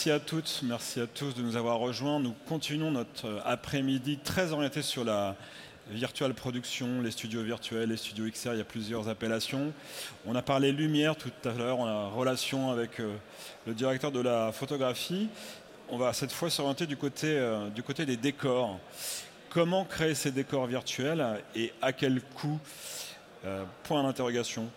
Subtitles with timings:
[0.00, 2.20] merci à toutes, merci à tous de nous avoir rejoints.
[2.20, 5.36] Nous continuons notre euh, après-midi très orienté sur la
[5.90, 9.74] virtual production, les studios virtuels, les studios XR, il y a plusieurs appellations.
[10.24, 13.14] On a parlé lumière tout à l'heure, on a relation avec euh,
[13.66, 15.28] le directeur de la photographie.
[15.90, 18.78] On va cette fois s'orienter du, côté, euh, du côté des décors.
[19.50, 22.58] Comment créer ces décors virtuels et à quel coût
[23.84, 24.68] point d'interrogation.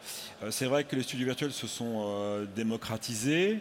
[0.52, 3.60] c'est vrai que les studios virtuels se sont démocratisés,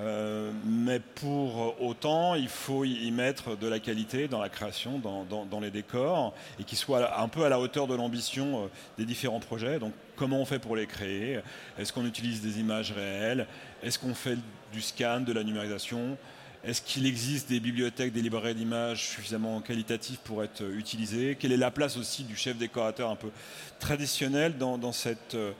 [0.00, 5.60] euh, mais pour autant, il faut y mettre de la qualité dans la création, dans,
[5.60, 9.40] les décors, et qui soit un peu à la hauteur de l'ambition euh, des différents
[9.40, 9.78] projets.
[9.78, 11.40] Donc, comment on fait pour les créer?
[11.78, 13.46] Est-ce qu'on utilise des images réelles?
[13.82, 14.38] Est-ce qu'on fait
[14.72, 16.16] du scan, de la numérisation?
[16.64, 21.36] Est-ce qu'il existe des bibliothèques, des librairies d'images suffisamment qualitatives pour être utilisées?
[21.38, 23.30] Quelle est la place aussi du chef décorateur un peu
[23.78, 25.52] traditionnel dans, cette, euh,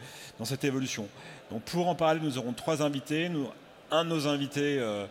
[0.44, 1.09] cette évolution?
[1.50, 3.31] Donc pour en parler, nous aurons trois invités.
[3.91, 5.06] Un de nos invités, euh,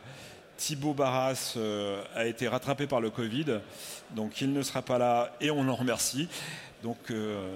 [0.58, 3.60] Thibaut Barras, euh, a été rattrapé par le Covid,
[4.12, 6.28] donc il ne sera pas là et on en remercie.
[6.84, 7.56] Donc, euh,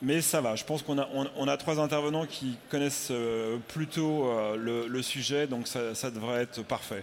[0.00, 3.12] mais ça va, je pense qu'on a, on, a trois intervenants qui connaissent
[3.66, 7.02] plutôt le, sujet, donc ça, devrait être parfait.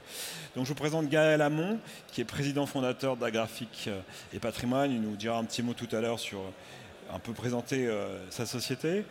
[0.55, 1.77] Donc je vous présente Gaël Hamon,
[2.13, 3.89] qui est président fondateur d'Agraphique
[4.33, 4.91] et Patrimoine.
[4.93, 6.39] Il nous dira un petit mot tout à l'heure sur
[7.13, 7.89] un peu présenter
[8.29, 9.03] sa société.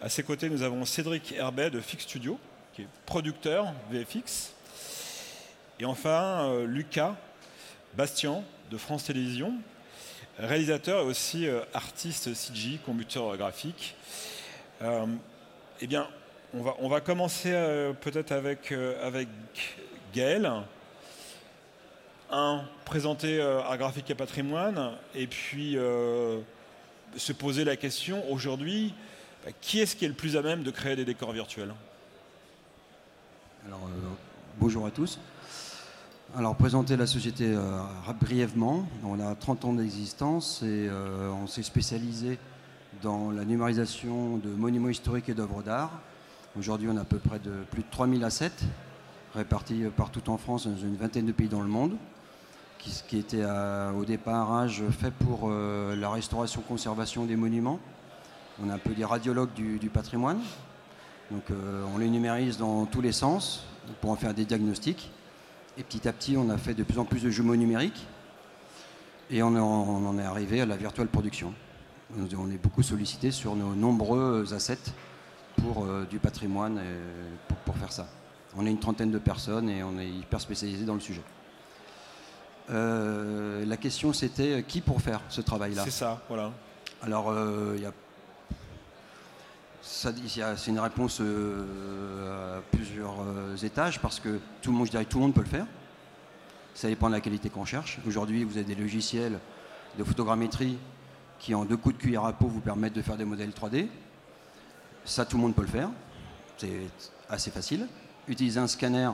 [0.00, 2.38] À ses côtés, nous avons Cédric Herbet de Fix Studio,
[2.76, 4.52] qui est producteur VFX.
[5.80, 7.16] Et enfin, euh, Lucas
[7.94, 9.54] Bastien de France Télévisions,
[10.38, 13.96] réalisateur et aussi euh, artiste CG, computer graphique.
[14.82, 15.06] Euh,
[15.80, 16.06] eh bien,
[16.52, 17.50] on va, on va commencer
[18.02, 19.28] peut-être avec, avec
[20.14, 20.50] Gaël.
[22.30, 25.76] Un, présenter Art Graphique et Patrimoine, et puis
[27.16, 28.94] se poser la question aujourd'hui,
[29.44, 31.74] bah, qui est-ce qui est le plus à même de créer des décors virtuels?
[33.66, 34.08] Alors, euh,
[34.60, 35.18] bonjour à tous.
[36.36, 37.80] Alors, présenter la société euh,
[38.20, 38.86] brièvement.
[39.04, 42.38] On a 30 ans d'existence et euh, on s'est spécialisé
[43.02, 45.90] dans la numérisation de monuments historiques et d'œuvres d'art.
[46.56, 48.52] Aujourd'hui, on a à peu près de plus de 3000 assets
[49.34, 51.96] répartis partout en France, dans une vingtaine de pays dans le monde,
[52.78, 57.78] qui, qui était au départage fait pour la restauration-conservation des monuments.
[58.64, 60.38] On a un peu des radiologues du patrimoine,
[61.30, 63.64] donc euh, on les numérise dans tous les sens
[64.00, 65.10] pour en faire des diagnostics.
[65.78, 68.06] Et petit à petit, on a fait de plus en plus de jumeaux numériques.
[69.30, 71.52] Et on, en est arrivé à la virtuelle production.
[72.16, 74.92] On est beaucoup sollicité sur nos nombreux assets
[75.56, 76.80] pour euh, du patrimoine
[77.64, 78.06] pour, faire ça.
[78.56, 81.22] On est une trentaine de personnes et on est hyper spécialisé dans le sujet.
[82.70, 85.82] Euh, la question c'était qui pour faire ce travail-là?
[85.84, 86.52] C'est ça, voilà.
[87.02, 87.34] Alors
[87.74, 87.92] il y a
[89.86, 95.04] c'est une réponse euh, à plusieurs euh, étages parce que tout le monde, je dirais,
[95.04, 95.66] tout le monde peut le faire.
[96.74, 97.98] Ça dépend de la qualité qu'on cherche.
[98.06, 99.38] Aujourd'hui, vous avez des logiciels
[99.96, 100.76] de photogrammétrie
[101.38, 103.86] qui, en deux coups de cuillère à peau, vous permettent de faire des modèles 3D.
[105.04, 105.90] Ça, tout le monde peut le faire.
[106.58, 106.88] C'est
[107.30, 107.86] assez facile.
[108.28, 109.10] Utiliser un scanner,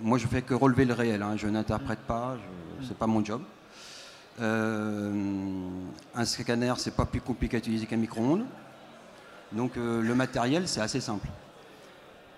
[0.00, 1.22] moi, je fais que relever le réel.
[1.22, 1.36] Hein.
[1.36, 2.36] Je n'interprète pas,
[2.82, 3.42] ce n'est pas mon job.
[4.40, 5.12] Euh,
[6.14, 8.44] un scanner, c'est pas plus compliqué à utiliser qu'un micro-ondes.
[9.52, 11.28] Donc euh, le matériel, c'est assez simple.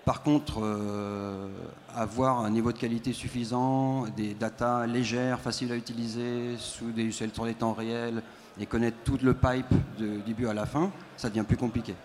[0.05, 1.47] Par contre, euh,
[1.95, 7.45] avoir un niveau de qualité suffisant, des datas légères, faciles à utiliser, sous des, sur
[7.45, 8.23] des temps réels,
[8.59, 11.95] et connaître tout le pipe du début à la fin, ça devient plus compliqué.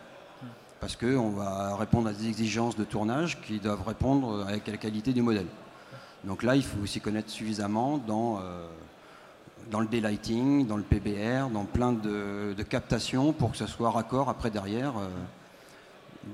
[0.78, 5.12] Parce qu'on va répondre à des exigences de tournage qui doivent répondre avec la qualité
[5.12, 5.46] du modèle.
[6.24, 8.66] Donc là, il faut aussi connaître suffisamment dans euh,
[9.70, 14.28] dans le daylighting, dans le PBR, dans plein de, captations pour que ça soit raccord
[14.28, 15.08] après derrière euh,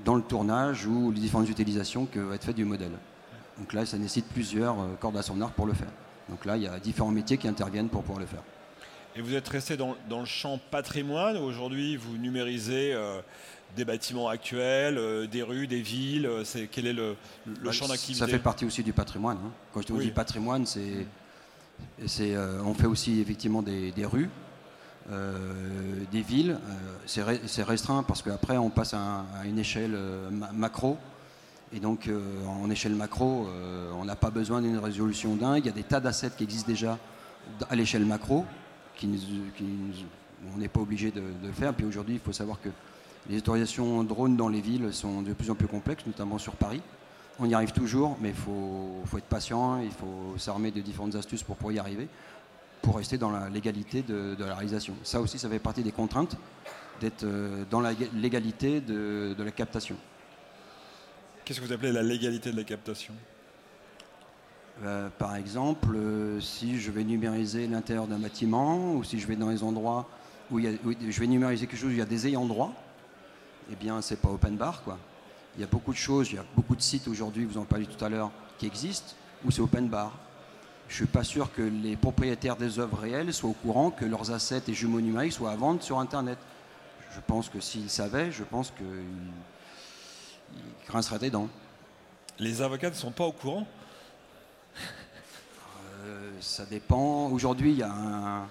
[0.05, 2.91] dans le tournage ou les différentes utilisations que va être fait du modèle.
[3.57, 5.91] Donc là, ça nécessite plusieurs euh, cordes à son arc pour le faire.
[6.29, 8.41] Donc là, il y a différents métiers qui interviennent pour pouvoir le faire.
[9.15, 11.37] Et vous êtes resté dans, le champ patrimoine.
[11.37, 13.21] Aujourd'hui, vous numérisez euh,
[13.75, 16.27] des bâtiments actuels, des rues, des villes.
[16.45, 17.15] C'est, quel est le,
[17.45, 18.19] bah, champ d'activité?
[18.19, 19.37] Ça fait partie aussi du patrimoine.
[19.37, 19.51] Hein.
[19.71, 21.05] Quand je dis patrimoine, c'est
[22.19, 24.29] euh, on fait aussi effectivement des, rues,
[25.11, 26.57] euh, des villes.
[27.17, 29.97] Euh, c'est restreint parce qu'après on passe à, une échelle
[30.53, 30.97] macro.
[31.75, 32.07] Et donc
[32.47, 33.47] en échelle macro,
[33.97, 35.63] on n'a pas besoin d'une résolution dingue.
[35.63, 36.99] Il y a des tas d'assets qui existent déjà
[37.67, 38.45] à l'échelle macro,
[38.95, 39.09] qui,
[40.53, 41.73] on n'est pas obligé de, de, faire.
[41.73, 42.69] Puis aujourd'hui, il faut savoir que
[43.27, 46.81] les autorisations drones dans les villes sont de plus en plus complexes, notamment sur Paris.
[47.39, 51.41] On y arrive toujours, mais il faut, être patient, il faut s'armer de différentes astuces
[51.41, 52.07] pour pouvoir y arriver,
[52.81, 54.93] pour rester dans la légalité de, la réalisation.
[55.03, 56.37] Ça aussi, ça fait partie des contraintes
[57.01, 59.95] d'être euh, dans la légalité de, la captation.
[61.43, 63.13] Qu'est-ce que vous appelez la légalité de la captation?
[64.83, 69.35] Euh, par exemple, euh, si je vais numériser l'intérieur d'un bâtiment ou si je vais
[69.35, 70.07] dans les endroits
[70.51, 72.27] où, il y a, où je vais numériser quelque chose où il y a des
[72.27, 72.73] ayants droit,
[73.71, 74.83] eh bien, c'est pas open bar.
[74.83, 74.97] Quoi.
[75.55, 77.65] Il y a beaucoup de choses, il y a beaucoup de sites aujourd'hui, vous en
[77.65, 79.13] parliez tout à l'heure, qui existent
[79.45, 80.11] où c'est open bar.
[80.87, 84.31] Je suis pas sûr que les propriétaires des œuvres réelles soient au courant que leurs
[84.31, 86.37] assets et jumeaux numériques soient à vendre sur Internet.
[87.15, 88.85] Je pense que s'ils savaient, je pense qu'ils
[90.55, 91.49] ils grinceraient des dents.
[92.39, 93.67] Les avocats ne sont pas au courant?
[96.05, 97.27] Euh, ça dépend.
[97.27, 98.47] Aujourd'hui, il y a un.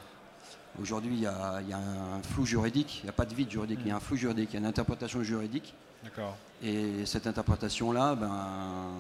[0.81, 3.35] Aujourd'hui, il y, a, il y a un flou juridique, il n'y a pas de
[3.35, 5.75] vide juridique, il y a un flou juridique, il y a une interprétation juridique.
[6.03, 6.35] D'accord.
[6.63, 8.95] Et cette interprétation-là, ben,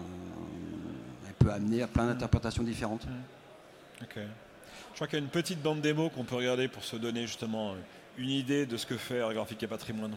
[1.27, 3.07] elle peut amener à plein d'interprétations différentes.
[4.01, 7.23] Je crois qu'il y a une petite bande démo qu'on peut regarder pour se donner
[7.23, 7.75] justement
[8.19, 10.17] une idée de ce que fait Art Graphique et Patrimoine.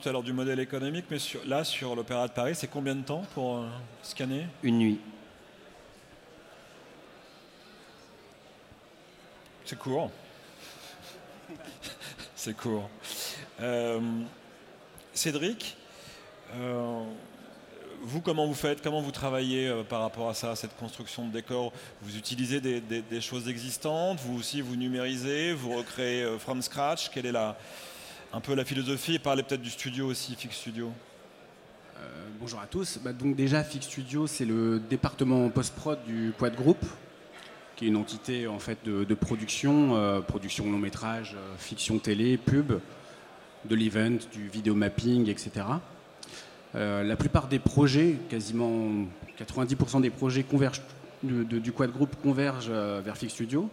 [0.00, 2.94] Tout à l'heure du modèle économique, mais sur- là, sur l'Opéra de Paris, c'est combien
[2.94, 3.68] de temps pour euh,
[4.02, 4.46] scanner?
[4.62, 5.00] Une nuit.
[9.64, 10.10] C'est court.
[12.34, 12.88] C'est court.
[13.60, 14.00] Euh,
[15.12, 15.76] Cédric,
[16.54, 17.02] euh,
[18.00, 18.80] vous, comment vous faites?
[18.82, 22.60] Comment vous travaillez euh, par rapport à ça, à cette construction de décor Vous utilisez
[22.62, 24.18] des, des- des choses existantes?
[24.20, 25.52] Vous aussi, vous numérisez?
[25.52, 27.10] Vous recréez from scratch?
[27.10, 27.58] Quelle est la,
[28.32, 30.92] un peu la philosophie Et parlez peut-être du studio aussi, Fix Studio.
[31.98, 32.98] Euh, bonjour à tous.
[33.02, 36.78] Bah, donc déjà, Fix Studio, c'est le département post-prod du Quad Group,
[37.76, 42.36] qui est une entité en fait de, production, euh, production long métrage, euh, fiction télé,
[42.36, 42.72] pub,
[43.64, 45.66] de l'event, du vidéo mapping, etc.
[46.72, 49.06] La plupart des projets, quasiment
[49.38, 50.82] 90% des projets convergent,
[51.22, 53.68] du Quad Group convergent vers Fix Studio.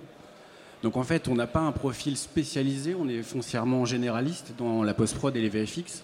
[0.88, 4.94] Donc en fait, on n'a pas un profil spécialisé, on est foncièrement généraliste dans la
[4.94, 6.02] post-prod et les VFX.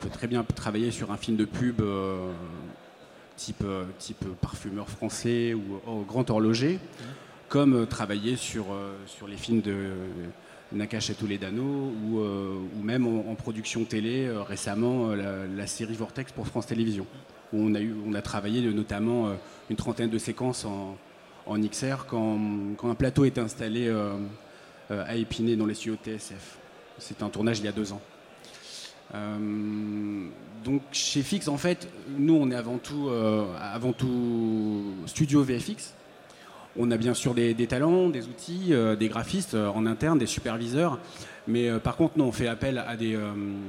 [0.00, 2.32] On peut très bien travailler sur un film de pub euh,
[3.36, 6.78] type, euh, type parfumeur français ou oh, grand horloger,
[7.50, 9.90] comme euh, travailler sur, euh, sur les films de
[10.72, 15.66] Nakash et Toledano ou, euh, ou même en, production télé euh, récemment euh, la, la
[15.66, 17.06] série Vortex pour France Télévisions,
[17.52, 19.34] où on a, eu, on a travaillé notamment euh,
[19.68, 20.96] une trentaine de séquences en,
[21.46, 22.38] en XR quand,
[22.84, 24.14] un plateau est installé euh,
[24.90, 26.58] euh, à Épinay dans les studios TSF.
[26.98, 28.00] C'était un tournage il y a deux ans.
[29.14, 30.26] Euh,
[30.64, 33.10] donc chez Fix, en fait, nous on est avant tout,
[35.06, 35.94] studio VFX.
[36.76, 40.98] On a bien sûr des, talents, des outils, des graphistes en interne, des superviseurs.
[41.46, 43.18] Mais par contre, nous on fait appel à des,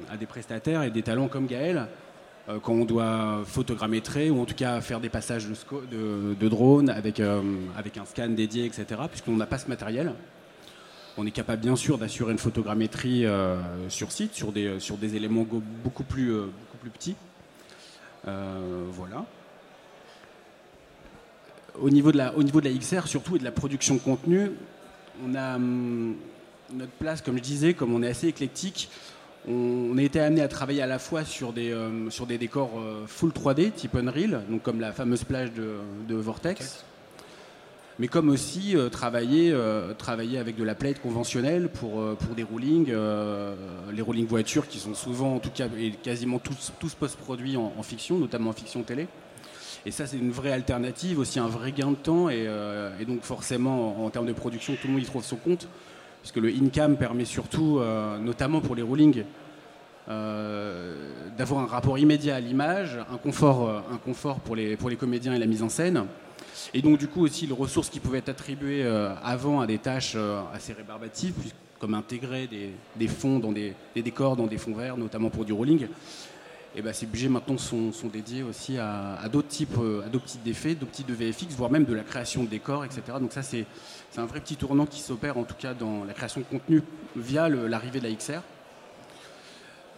[0.09, 1.89] à des prestataires et des talents comme Gaël
[2.61, 7.41] quand on doit photogrammétrer ou en tout cas faire des passages de, drone avec, euh,
[7.77, 8.85] avec un scan dédié, etc.
[9.09, 10.13] Puisqu'on n'a pas ce matériel.
[11.15, 13.57] On est capable bien sûr d'assurer une photogrammétrie euh,
[13.87, 15.45] sur site, sur des, éléments
[15.83, 16.47] beaucoup plus, euh,
[16.91, 17.15] petits.
[18.27, 19.25] Euh, voilà.
[21.79, 23.99] Au niveau, de la, au niveau de la XR surtout et de la production de
[23.99, 24.51] contenu,
[25.23, 26.15] on a hum,
[26.73, 28.89] notre place, comme je disais, comme on est assez éclectique,
[29.47, 32.71] on, a été amené à travailler à la fois sur des, euh, sur des décors
[32.77, 36.85] euh, full 3D, type Unreal, donc comme la fameuse plage de, de Vortex,
[37.99, 39.55] mais comme aussi travailler,
[39.99, 42.91] travailler avec de la plate conventionnelle pour, pour des roulings,
[43.93, 47.71] les roulings voitures qui sont souvent, en tout cas, et quasiment tous, tous post-produits en,
[47.77, 49.07] en, fiction, notamment en fiction télé.
[49.85, 52.31] Et ça, c'est une vraie alternative, aussi un vrai gain de temps.
[52.31, 52.47] Et,
[52.99, 55.67] et donc, forcément, en, en, termes de production, tout le monde y trouve son compte.
[56.23, 57.81] Puisque le in-cam permet surtout,
[58.21, 59.25] notamment pour les roulings,
[60.09, 60.93] euh,
[61.37, 64.97] d'avoir un rapport immédiat à l'image, un confort, euh, un confort pour, les, pour les
[64.97, 66.05] comédiens et la mise en scène.
[66.73, 69.77] Et donc du coup aussi les ressources qui pouvaient être attribuées euh, avant à des
[69.77, 70.17] tâches
[70.53, 71.33] assez rébarbatives,
[71.79, 75.45] comme intégrer des, des fonds dans des, des, décors, dans des fonds verts, notamment pour
[75.45, 75.87] du rolling.
[76.75, 79.77] Et ben, ces budgets maintenant sont, dédiés aussi à, à d'autres types,
[80.43, 83.01] d'effets, d'autres types de VFX, voire même de la création de décors, etc.
[83.19, 83.65] Donc ça c'est,
[84.17, 86.81] un vrai petit tournant qui s'opère en tout cas dans la création de contenu
[87.15, 88.41] via l'arrivée de la XR.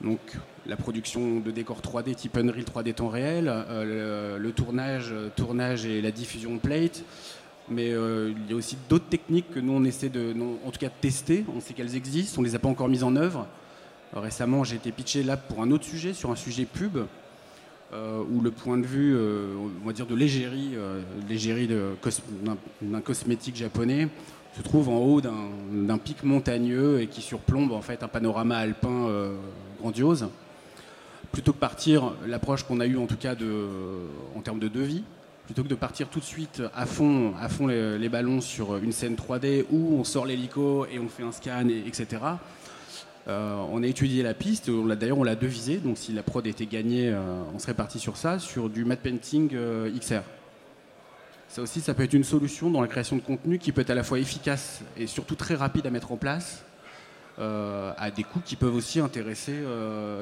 [0.01, 0.20] Donc
[0.65, 6.01] la production de décors 3D type Unreal 3D temps réel, euh, le, tournage, tournage et
[6.01, 7.03] la diffusion de plate.
[7.70, 10.79] Mais euh, il y a aussi d'autres techniques que nous on essaie de, en tout
[10.79, 11.46] cas de tester.
[11.55, 13.48] On sait qu'elles existent, on les a pas encore mises en œuvre.
[14.15, 16.98] Euh, récemment, j'ai été pitché là pour un autre sujet, sur un sujet pub,
[17.93, 19.53] euh, où le point de vue, euh,
[19.84, 20.75] on va dire de l'égérie,
[21.27, 24.10] l'égérie d'un cos cosmétique japonais,
[24.57, 29.10] se trouve en haut d'un pic montagneux et qui surplombe en fait un panorama alpin
[29.81, 30.29] grandiose.
[31.34, 33.36] Plutôt que partir, l'approche qu'on a eue en tout cas
[34.34, 35.03] en termes de devis,
[35.45, 38.93] plutôt que de partir tout de suite à fond, à fond les, ballons sur une
[38.93, 42.22] scène 3D où on sort l'hélico et on fait un scan, et, etc.
[43.27, 46.67] Euh, on a étudié la piste, d'ailleurs on l'a devisé, donc si la prod était
[46.67, 50.22] gagnée, euh, on serait parti sur ça, sur du matte painting euh, XR.
[51.48, 53.89] Ça aussi, ça peut être une solution dans la création de contenu qui peut être
[53.89, 56.65] à la fois efficace et surtout très rapide à mettre en place,
[57.38, 59.53] à des coûts qui peuvent aussi intéresser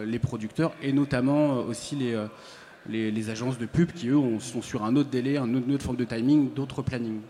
[0.06, 4.84] les producteurs et notamment aussi les, les, agences de pub qui, eux, ont, sont sur
[4.84, 7.22] un autre délai, une autre forme de timing, d'autres plannings.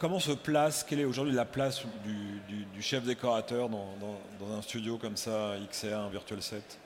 [0.00, 5.18] Comment se place, quelle est aujourd'hui la place du, chef décorateur dans, un studio comme
[5.18, 6.78] ça, XR, Virtual 7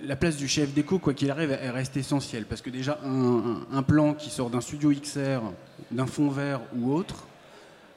[0.00, 2.44] la place du chef déco, quoi qu'il arrive, elle reste essentielle.
[2.46, 5.40] Parce que déjà, un, plan qui sort d'un studio XR,
[5.90, 7.26] d'un fond vert ou autre,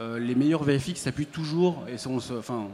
[0.01, 2.70] euh, les meilleurs VFX s'appuient toujours, et sont, enfin,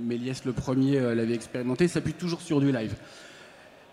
[0.00, 2.94] Méliès le premier euh, l'avait expérimenté, s'appuient toujours sur du live.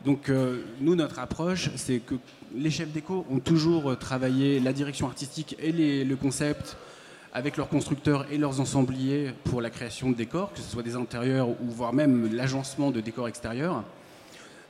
[0.05, 2.15] Donc euh, nous, notre approche, c'est que
[2.55, 6.77] les chefs déco ont toujours travaillé la direction artistique et le concept
[7.35, 10.95] avec leurs constructeurs et leurs ensembliers pour la création de décors, que ce soit des
[10.95, 13.83] intérieurs ou voire même l'agencement de décors extérieurs.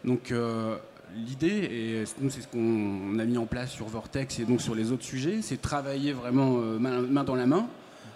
[0.03, 0.75] Donc euh,
[1.15, 4.73] l'idée, et nous c'est ce qu'on a mis en place sur Vortex et donc sur
[4.73, 7.67] les autres sujets, c'est travailler vraiment euh, main, dans la main.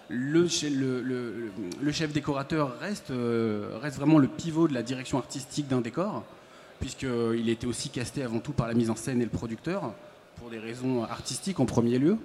[0.08, 0.48] Le,
[1.92, 6.24] chef décorateur reste, euh, reste, vraiment le pivot de la direction artistique d'un décor,
[6.80, 9.94] puisqu'il était aussi casté avant tout par la mise en scène et le producteur,
[10.36, 12.16] pour des raisons artistiques en premier lieu.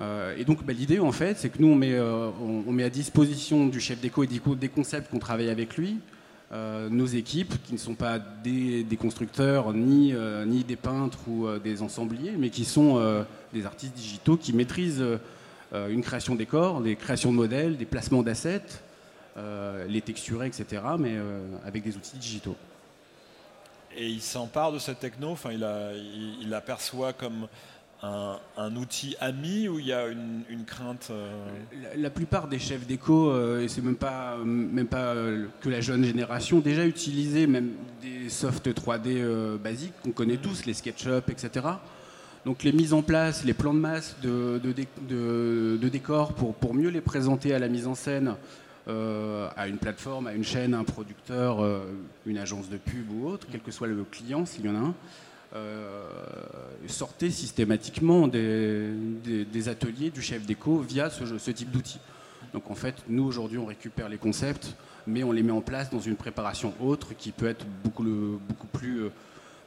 [0.00, 2.84] Euh, et donc bah, l'idée en fait, c'est que nous on met, euh, on, met
[2.84, 5.98] à disposition du chef déco et des concepts qu'on travaille avec lui,
[6.52, 11.60] euh, nos équipes, qui ne sont pas des, constructeurs, ni, euh, des peintres ou euh,
[11.60, 13.22] des ensembliers, mais qui sont euh,
[13.52, 15.04] des artistes digitaux qui maîtrisent
[15.72, 18.62] euh, une création des corps, des créations de modèles, des placements d'assets,
[19.36, 21.14] euh, les texturer, etc., mais
[21.64, 22.56] avec des outils digitaux.
[23.96, 26.62] Et il s'empare de cette techno, enfin, il, a, il,
[27.18, 27.48] comme
[28.02, 31.30] un, un, outil ami ou il y a une, une crainte euh...
[31.82, 35.68] la, la, plupart des chefs d'éco, euh, et c'est même pas, même pas euh, que
[35.68, 40.72] la jeune génération, déjà utilisaient même des softs 3D euh, basiques qu'on connaît tous, les
[40.72, 41.66] SketchUp, etc.
[42.46, 46.54] Donc les mises en place, les plans de masse de, de, de, de décors pour,
[46.54, 48.34] pour mieux les présenter à la mise en scène,
[48.88, 51.84] euh, à une plateforme, à une chaîne, à un producteur, euh,
[52.24, 54.78] une agence de pub ou autre, quel que soit le client, s'il y en a
[54.78, 54.94] un,
[55.54, 56.08] euh,
[56.86, 62.00] sortait systématiquement des, ateliers du chef d'éco via ce, type d'outils.
[62.54, 64.74] Donc en fait, nous aujourd'hui, on récupère les concepts,
[65.06, 68.04] mais on les met en place dans une préparation autre qui peut être beaucoup,
[68.48, 69.10] beaucoup plus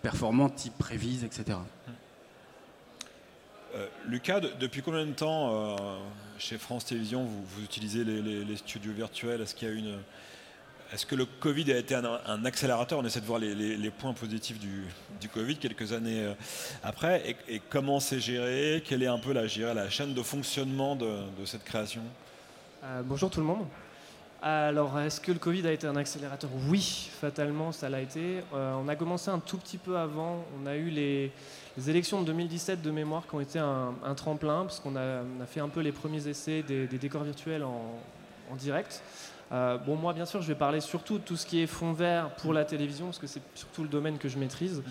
[0.02, 1.60] performante, type prévise, etc.
[4.08, 6.00] Lucas, de, depuis combien de temps
[6.38, 10.00] chez France Télévisions vous, utilisez les, studios virtuels Est-ce qu'il y a une
[10.94, 13.00] est-ce que le Covid a été un, accélérateur?
[13.00, 16.34] On essaie de voir les, points positifs du, Covid quelques années euh,
[16.84, 17.36] après.
[17.48, 18.84] Et, comment c'est géré?
[18.86, 21.08] Quelle est un peu la, la chaîne de fonctionnement de,
[21.40, 22.04] de cette création?
[22.84, 23.66] Euh, Bonjour tout le monde.
[24.46, 26.50] Alors, est-ce que le Covid a été un accélérateur?
[26.68, 28.44] Oui, fatalement, ça l'a été.
[28.54, 30.44] Euh, on a commencé un tout petit peu avant.
[30.62, 31.32] On a eu les,
[31.78, 35.22] les élections de 2017 de mémoire qui ont été un, un tremplin, parce qu'on a,
[35.22, 37.84] a, fait un peu les premiers essais des, des décors virtuels en,
[38.52, 39.02] en direct.
[39.54, 41.94] Euh, bon, moi, bien sûr, je vais parler surtout de tout ce qui est fond
[41.94, 44.84] vert pour la télévision, parce que c'est surtout le domaine que je maîtrise.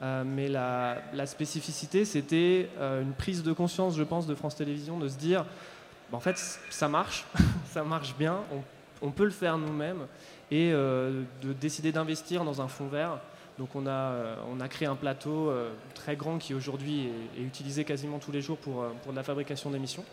[0.00, 5.16] mais la, spécificité, c'était une prise de conscience, je pense, de France Télévisions, de se
[5.16, 5.44] dire,
[6.10, 6.36] bah, en fait,
[6.70, 7.24] ça marche,
[7.70, 8.75] ça marche bien, on,
[9.10, 10.06] peut le faire nous-mêmes,
[10.50, 13.18] et de décider d'investir dans un fonds vert.
[13.58, 14.12] Donc on a,
[14.50, 15.52] on a créé un plateau
[15.94, 20.04] très grand qui aujourd'hui est, utilisé quasiment tous les jours pour, pour la fabrication d'émissions.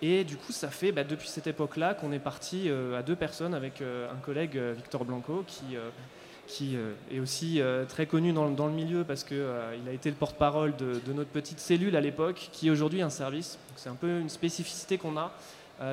[0.00, 3.16] Et du coup, ça fait bah, depuis cette époque-là qu'on est parti euh, à deux
[3.16, 5.76] personnes avec euh, un collègue, euh, Victor Blanco, qui,
[6.46, 6.78] qui
[7.10, 7.60] est aussi
[7.90, 11.94] très connu dans, le milieu parce qu'il a été le porte-parole de, notre petite cellule
[11.94, 13.58] à l'époque, qui est aujourd'hui un service.
[13.76, 15.30] C'est un peu une spécificité qu'on a,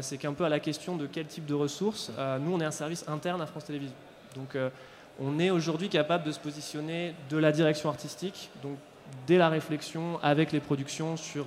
[0.02, 2.12] c'est qu'un peu à la question de quel type de ressources,
[2.42, 3.96] nous, on est un service interne à France Télévisions.
[4.36, 4.58] Donc,
[5.20, 8.78] on est aujourd'hui capable de se positionner de la direction artistique, donc
[9.28, 11.46] dès la réflexion avec les productions sur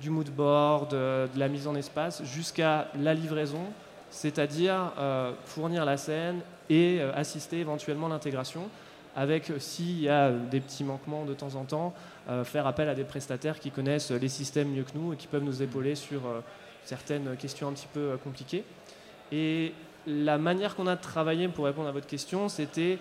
[0.00, 3.66] du mood board, de, la mise en espace, jusqu'à la livraison,
[4.10, 6.40] c'est-à-dire euh, fournir la scène
[6.70, 8.68] et euh, assister éventuellement l'intégration,
[9.16, 11.94] avec euh, s'il y a des petits manquements de temps en temps,
[12.44, 15.44] faire appel à des prestataires qui connaissent les systèmes mieux que nous et qui peuvent
[15.44, 16.22] nous épauler sur
[16.84, 18.64] certaines questions un petit peu compliquées.
[19.32, 19.72] Et
[20.06, 22.98] la manière qu'on a de travailler pour répondre à votre question, c'était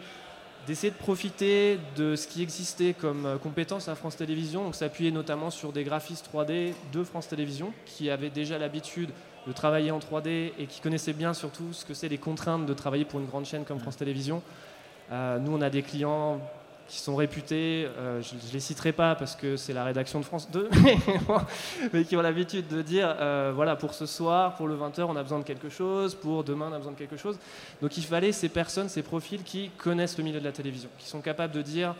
[0.66, 5.12] d'essayer de profiter de ce qui existait comme euh, compétence à France Télévisions, donc s'appuyer
[5.12, 9.10] notamment sur des graphistes 3D de France Télévisions qui avaient déjà l'habitude
[9.46, 12.74] de travailler en 3D et qui connaissaient bien surtout ce que c'est les contraintes de
[12.74, 14.42] travailler pour une grande chaîne comme France Télévisions.
[15.12, 16.40] Euh, nous, on a des clients
[16.94, 20.26] qui sont réputés, euh, je ne les citerai pas parce que c'est la rédaction de
[20.26, 20.70] France 2,
[21.94, 25.16] mais qui ont l'habitude de dire, euh, voilà, pour ce soir, pour le 20h, on
[25.16, 27.40] a besoin de quelque chose, pour demain, on a besoin de quelque chose.
[27.82, 31.08] Donc il fallait ces personnes, ces profils qui connaissent le milieu de la télévision, qui
[31.08, 31.96] sont capables de dire,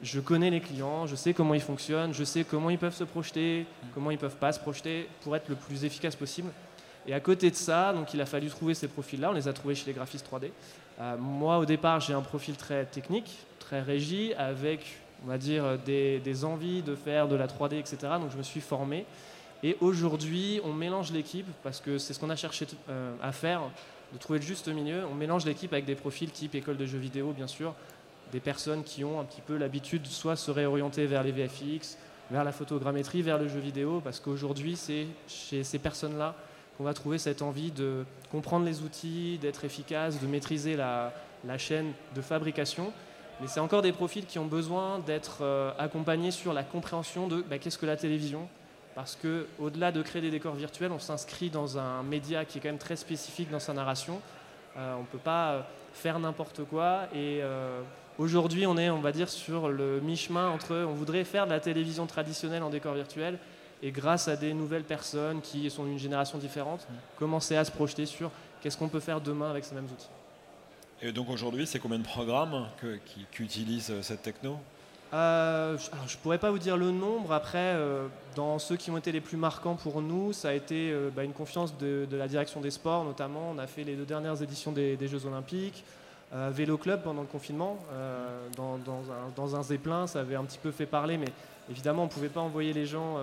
[0.00, 3.02] je connais les clients, je sais comment ils fonctionnent, je sais comment ils peuvent se
[3.02, 6.50] projeter, comment ils peuvent pas se projeter pour être le plus efficace possible.
[7.08, 9.52] Et à côté de ça, donc il a fallu trouver ces profils-là, on les a
[9.52, 10.50] trouvés chez les graphistes 3D.
[11.00, 15.76] Euh, moi, au départ, j'ai un profil très technique, très régie, avec, on va dire,
[15.84, 17.96] des, envies de faire de la 3D, etc.
[18.20, 19.04] Donc je me suis formé.
[19.64, 23.62] Et aujourd'hui, on mélange l'équipe, parce que c'est ce qu'on a cherché euh, à faire,
[24.12, 25.02] de trouver le juste milieu.
[25.10, 27.74] On mélange l'équipe avec des profils type école de jeux vidéo, bien sûr,
[28.30, 31.98] des personnes qui ont un petit peu l'habitude soit se réorienter vers les VFX,
[32.30, 36.36] vers la photogrammétrie, vers le jeu vidéo, parce qu'aujourd'hui, c'est chez ces personnes-là
[36.78, 41.12] qu'on va trouver cette envie de comprendre les outils, d'être efficace, de maîtriser la,
[41.44, 42.92] la chaîne de fabrication
[43.40, 47.42] mais c'est encore des profils qui ont besoin d'être euh, accompagnés sur la compréhension de
[47.42, 48.48] bah, qu'est-ce que la télévision?
[48.94, 52.60] Parce que au-delà de créer des décors virtuels, on s'inscrit dans un média qui est
[52.62, 54.20] quand même très spécifique dans sa narration.
[54.78, 55.60] Euh, on ne peut pas euh,
[55.92, 57.08] faire n'importe quoi.
[57.14, 57.42] Et
[58.18, 61.60] aujourd'hui, on est, on va dire, sur le mi-chemin entre on voudrait faire de la
[61.60, 63.38] télévision traditionnelle en décor virtuel
[63.82, 66.86] et grâce à des nouvelles personnes qui sont d'une génération différente,
[67.18, 70.08] commencer à se projeter sur qu'est-ce qu'on peut faire demain avec ces mêmes outils.
[71.02, 72.68] Et donc aujourd'hui, c'est combien de programmes
[73.04, 74.58] qui, utilisent euh, cette techno?
[75.12, 77.32] Euh, je ne pourrais pas vous dire le nombre.
[77.32, 80.92] Après, euh, dans ceux qui ont été les plus marquants pour nous, ça a été
[81.14, 83.52] bah, une confiance de, la direction des sports, notamment.
[83.54, 85.84] On a fait les deux dernières éditions des, Jeux Olympiques.
[86.32, 87.78] Vélo Club pendant le confinement,
[88.56, 91.28] dans, un, dans, un, zeppelin, ça avait un petit peu fait parler, mais
[91.70, 93.16] évidemment, on ne pouvait pas envoyer les gens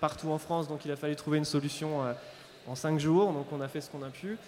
[0.00, 2.02] partout en France, donc il a fallu trouver une solution
[2.68, 3.32] en cinq jours.
[3.32, 4.38] Donc on a fait ce qu'on a pu.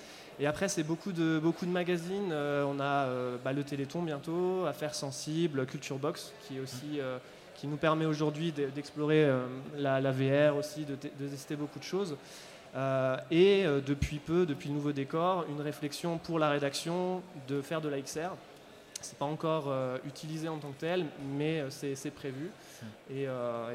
[0.40, 2.30] Et après, c'est beaucoup de, beaucoup de magazines.
[2.30, 7.18] Euh, on a euh, bah, le Téléthon bientôt, Affaires Sensibles, Culture Box, qui, aussi, euh,
[7.56, 9.28] qui nous permet aujourd'hui d'explorer
[9.76, 12.16] la, VR aussi, de, tester beaucoup de choses.
[13.32, 17.88] et depuis peu, depuis le nouveau décor, une réflexion pour la rédaction de faire de
[17.88, 18.30] la XR.
[19.00, 19.72] C'est pas encore
[20.06, 22.50] utilisé en tant que tel, mais c'est prévu.
[23.10, 23.26] Et,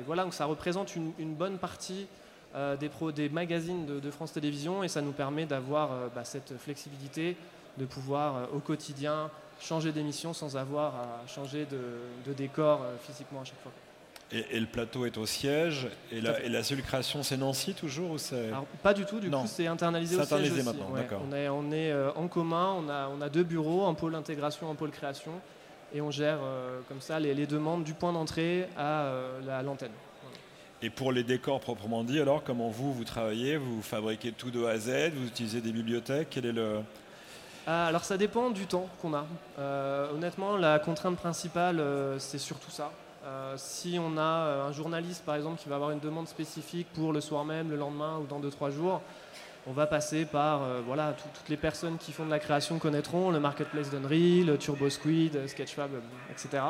[0.05, 2.07] voilà, donc ça représente une, une bonne partie
[2.55, 6.55] euh, des, des magazines de, France Télévisions et ça nous permet d'avoir euh, bah, cette
[6.59, 7.35] flexibilité
[7.79, 13.45] de pouvoir euh, au quotidien changer d'émission sans avoir à changer de, décor physiquement à
[13.45, 13.71] chaque fois.
[14.31, 18.17] Et, le plateau est au siège et la, seule création c'est Nancy toujours ou
[18.83, 20.63] Pas du tout, du coup c'est internalisé au siège aussi.
[20.63, 20.91] maintenant,
[21.27, 24.69] On est, on est en commun, on a, on a deux bureaux, un pôle intégration,
[24.69, 25.31] un pôle création
[25.91, 26.39] et on gère
[26.87, 29.11] comme ça les, les, demandes du point d'entrée à
[29.63, 29.91] l'antenne.
[30.85, 34.65] Et pour les décors proprement dit, alors comment vous, vous travaillez Vous fabriquez tout de
[34.65, 36.81] A à Z Vous utilisez des bibliothèques Quel est le...
[37.65, 39.25] Ah, alors ça dépend du temps qu'on a.
[39.59, 42.91] Euh, honnêtement, la contrainte principale, euh, c'est surtout ça.
[43.25, 47.13] Euh, si on a un journaliste, par exemple, qui va avoir une demande spécifique pour
[47.13, 48.99] le soir même, le lendemain ou dans 2-3 jours,
[49.65, 53.39] on va passer par voilà, toutes les personnes qui font de la création connaîtront, le
[53.39, 55.91] Marketplace d'Unreal, Turbo Squid, Sketchfab,
[56.29, 56.61] etc.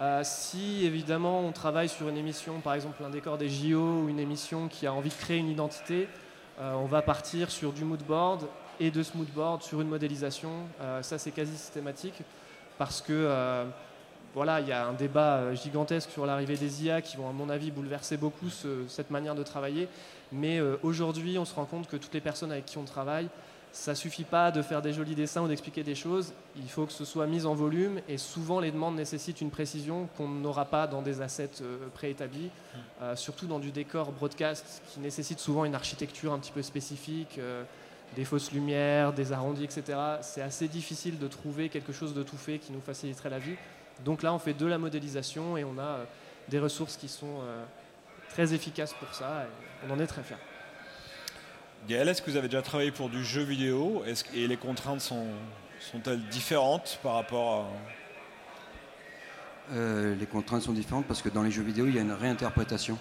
[0.00, 4.08] Euh, si évidemment on travaille sur une émission, par exemple un décor des JO ou
[4.08, 6.08] une émission qui a envie de créer une identité,
[6.60, 8.46] euh, on va partir sur du moodboard
[8.80, 10.50] et de ce moodboard sur une modélisation.
[10.80, 12.22] Euh, ça c'est quasi systématique
[12.78, 13.64] parce que
[14.34, 17.50] voilà, il y a un débat gigantesque sur l'arrivée des IA qui vont, à mon
[17.50, 18.48] avis, bouleverser beaucoup
[18.88, 19.88] cette manière de travailler.
[20.32, 23.28] Mais aujourd'hui, on se rend compte que toutes les personnes avec qui on travaille,
[23.72, 26.34] ça suffit pas de faire des jolis dessins ou d'expliquer des choses.
[26.56, 30.08] Il faut que ce soit mis en volume et souvent les demandes nécessitent une précision
[30.16, 32.50] qu'on n'aura pas dans des assets euh, préétablis,
[33.00, 37.38] euh, surtout dans du décor broadcast qui nécessite souvent une architecture un petit peu spécifique,
[37.38, 37.64] euh,
[38.14, 39.98] des fausses lumières, des arrondis, etc.
[40.20, 43.56] C'est assez difficile de trouver quelque chose de tout fait qui nous faciliterait la vie.
[44.04, 46.00] Donc là, on fait de la modélisation et on a
[46.50, 47.40] des ressources qui sont
[48.28, 50.36] très efficaces pour ça et on en est très fiers.
[51.88, 54.04] Gaël, est-ce que vous avez déjà travaillé pour du jeu vidéo?
[54.34, 55.26] Et les contraintes sont,
[56.06, 57.66] elles différentes par rapport
[59.70, 59.74] à...
[59.74, 62.12] Euh, les contraintes sont différentes parce que dans les jeux vidéo, il y a une
[62.12, 62.96] réinterprétation.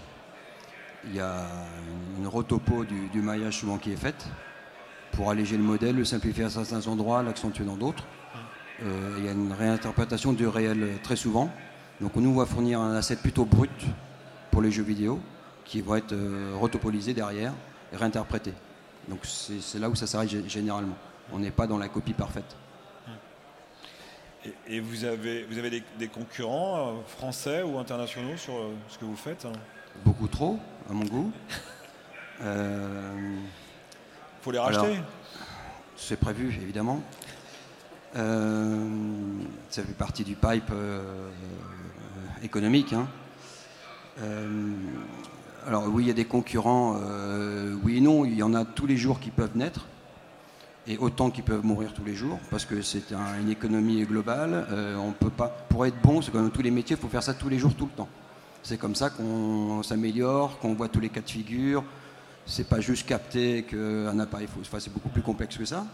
[1.06, 1.46] Il y a
[2.18, 4.28] une rotopo du, du maillage souvent qui est faite
[5.12, 8.06] pour alléger le modèle, le simplifier à certains endroits, l'accentuer dans d'autres.
[8.82, 11.52] Euh, il y a une réinterprétation du réel très souvent.
[12.00, 13.70] Donc on nous va fournir un asset plutôt brut
[14.50, 15.20] pour les jeux vidéo
[15.66, 17.54] qui va être euh, rotopolisé derrière
[17.94, 18.54] et réinterprété.
[19.08, 20.98] Donc c'est là où ça s'arrête généralement.
[21.32, 22.56] On n'est pas dans la copie parfaite.
[24.68, 29.06] Et, vous avez, vous avez des, concurrents euh, français ou internationaux sur euh, ce que
[29.06, 29.52] vous faites hein?
[30.04, 30.58] Beaucoup trop,
[30.90, 31.32] à mon goût.
[31.50, 31.56] Il
[32.46, 33.36] euh,
[34.42, 35.00] faut les racheter
[35.96, 37.04] C'est prévu, évidemment.
[38.16, 40.72] ça fait partie du pipe
[42.42, 42.94] économique.
[42.94, 43.08] Hein.
[45.68, 48.66] Alors oui, il y a des concurrents, euh, oui et non, il y en a
[48.66, 49.86] tous les jours qui peuvent naître,
[50.88, 54.66] et autant qui peuvent mourir tous les jours, parce que c'est une économie globale.
[54.72, 57.22] Euh, on peut pas, pour être bon, c'est comme tous les métiers, il faut faire
[57.22, 58.10] ça tous les jours, tout le temps.
[58.64, 61.84] C'est comme ça qu'on s'améliore, qu'on voit tous les cas de figure.
[62.48, 64.62] C'est pas juste capter qu'un appareil faut.
[64.62, 65.86] Enfin, c'est beaucoup plus complexe que ça.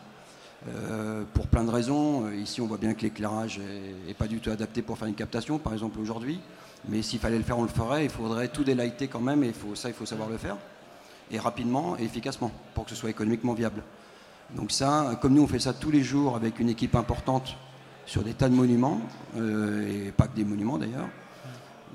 [0.69, 2.31] Euh, pour plein de raisons.
[2.31, 3.59] Ici, on voit bien que l'éclairage
[4.07, 6.39] n'est pas du tout adapté pour faire une captation, par exemple aujourd'hui.
[6.89, 8.05] Mais s'il fallait le faire, on le ferait.
[8.05, 10.57] Il faudrait tout délighter quand même, et ça, il faut savoir le faire.
[11.31, 13.83] Et rapidement et efficacement, pour que ce soit économiquement viable.
[14.55, 17.57] Donc ça, comme nous, on fait ça tous les jours avec une équipe importante
[18.05, 19.01] sur des tas de monuments,
[19.35, 21.09] euh, et pas que des monuments d'ailleurs,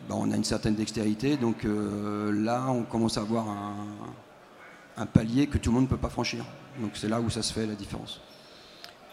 [0.08, 1.36] ben, on a une certaine dextérité.
[1.36, 5.96] Donc euh, là, on commence à avoir un, palier que tout le monde ne peut
[5.96, 6.44] pas franchir.
[6.78, 8.20] Donc c'est là où ça se fait la différence.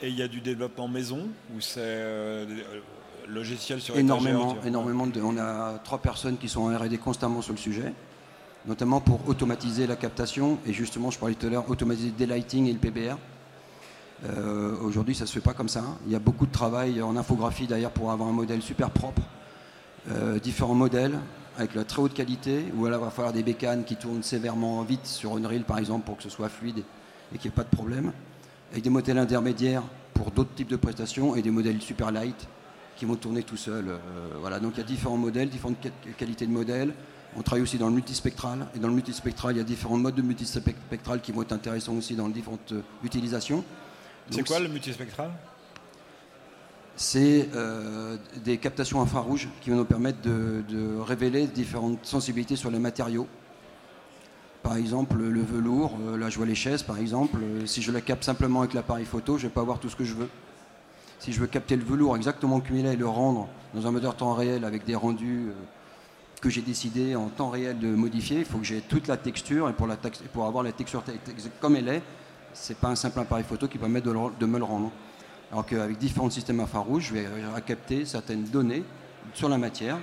[0.01, 2.45] Et il y a du développement maison, ou c'est euh,
[3.33, 7.53] logiciel sur énormément, énormément de, on a trois personnes qui sont en R&D constamment sur
[7.53, 7.93] le sujet,
[8.65, 12.67] notamment pour automatiser la captation et justement, je parlais tout à l'heure, automatiser le daylighting
[12.67, 13.17] et le PBR.
[14.25, 15.83] Euh, aujourd'hui, ça se fait pas comme ça.
[16.05, 19.21] Il y a beaucoup de travail en infographie d'ailleurs pour avoir un modèle super propre,
[20.11, 21.17] euh, différents modèles
[21.57, 24.81] avec la très haute qualité, ou alors il va falloir des bécanes qui tournent sévèrement
[24.83, 26.83] vite sur une reel par exemple pour que ce soit fluide
[27.33, 28.13] et qu'il n'y ait pas de problème,
[28.71, 32.47] avec des modèles intermédiaires pour d'autres types de prestations et des modèles super light
[32.99, 33.87] qui vont tourner tout seuls.
[33.87, 33.97] Euh,
[34.41, 35.77] voilà, donc il y a différents modèles, différentes
[36.17, 36.93] qualités de modèles.
[37.37, 38.67] On travaille aussi dans le multispectral.
[38.75, 41.95] Et dans le multispectral, il y a différents modes de multispectral qui vont être intéressants
[41.95, 43.63] aussi dans les différentes euh, utilisations.
[44.29, 45.31] C'est quoi le multispectral?
[46.97, 52.79] C'est euh, des captations infrarouges qui vont nous permettre de, révéler différentes sensibilités sur les
[52.79, 53.27] matériaux.
[54.61, 58.25] Par exemple, le velours, là je vois les chaises par exemple, si je la capte
[58.25, 60.27] simplement avec l'appareil photo, je ne vais pas avoir tout ce que je veux.
[61.19, 63.91] Si je veux capter le velours exactement comme il est et le rendre dans un
[63.91, 65.53] moteur temps réel avec des rendus euh,
[66.41, 69.69] que j'ai décidé en temps réel de modifier, il faut que j'ai toute la texture
[69.69, 71.03] et pour, avoir la texture
[71.59, 72.01] comme elle est,
[72.53, 74.91] c'est pas un simple appareil photo qui permet de, de me le rendre.
[75.51, 77.25] Alors qu'avec différents systèmes infrarouges, je vais
[77.65, 78.83] capter certaines données
[79.33, 79.97] sur la matière,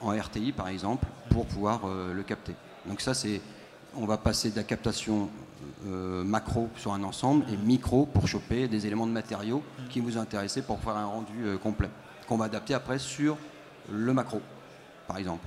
[0.00, 2.54] en RTI par exemple, pour pouvoir euh, le capter.
[2.86, 3.40] Donc ça, c'est,
[3.94, 5.30] on va passer de la captation
[5.86, 10.16] euh, macro sur un ensemble et micro pour choper des éléments de matériaux qui vous
[10.16, 11.90] intéressent pour faire un rendu euh, complet,
[12.28, 13.36] qu'on va adapter après sur
[13.90, 14.40] le macro,
[15.08, 15.46] par exemple.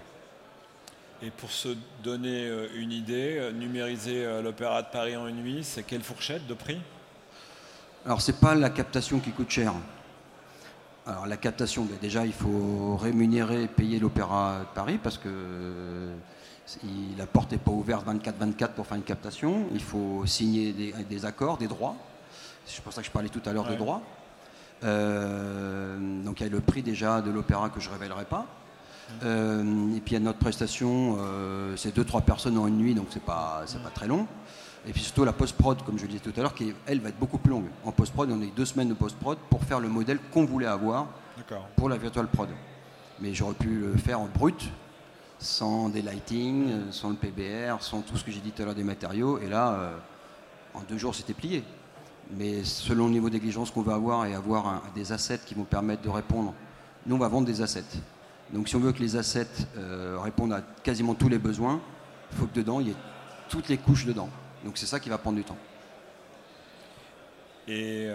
[1.22, 1.70] Et pour se
[2.04, 6.54] donner euh, une idée, numériser l'Opéra de Paris en une nuit, c'est quelle fourchette de
[6.54, 6.82] prix?
[8.06, 9.74] Alors c'est pas la captation qui coûte cher.
[11.08, 16.10] Alors la captation, ben, déjà il faut rémunérer et payer l'Opéra de Paris parce que
[17.18, 19.68] la porte n'est pas ouverte 24-24 pour faire une captation.
[19.74, 21.96] Il faut signer des, accords, des droits.
[22.66, 24.02] C'est pour ça que je parlais tout à l'heure de droits.
[24.84, 28.46] Euh, donc il y a le prix déjà de l'opéra que je ne révélerai pas.
[29.24, 32.96] Euh, et puis il y a notre prestation, euh, c'est 2-3 personnes en une nuit,
[32.96, 34.28] donc c'est pas, pas très long.
[34.88, 37.10] Et puis surtout la post-prod, comme je le disais tout à l'heure, qui elle va
[37.10, 37.68] être beaucoup plus longue.
[37.84, 40.66] En post-prod, on a eu deux semaines de post-prod pour faire le modèle qu'on voulait
[40.66, 41.08] avoir
[41.76, 42.50] pour la virtual prod.
[43.20, 44.70] Mais j'aurais pu le faire en brut,
[45.40, 48.66] sans des lighting, euh, sans le PBR, sans tout ce que j'ai dit tout à
[48.66, 49.40] l'heure des matériaux.
[49.40, 49.98] Et là, euh,
[50.74, 51.64] en deux jours, c'était plié.
[52.32, 56.02] Mais selon le niveau d'exigence qu'on va avoir et avoir des assets qui vont permettre
[56.02, 56.54] de répondre
[57.06, 57.84] Nous, on va vendre des assets.
[58.52, 61.80] Donc si on veut que les assets euh, répondent à quasiment tous les besoins,
[62.32, 62.96] il faut que dedans, il y ait
[63.50, 64.30] toutes les couches dedans.
[64.64, 65.58] Donc c'est ça qui va prendre du temps.
[67.68, 68.08] Et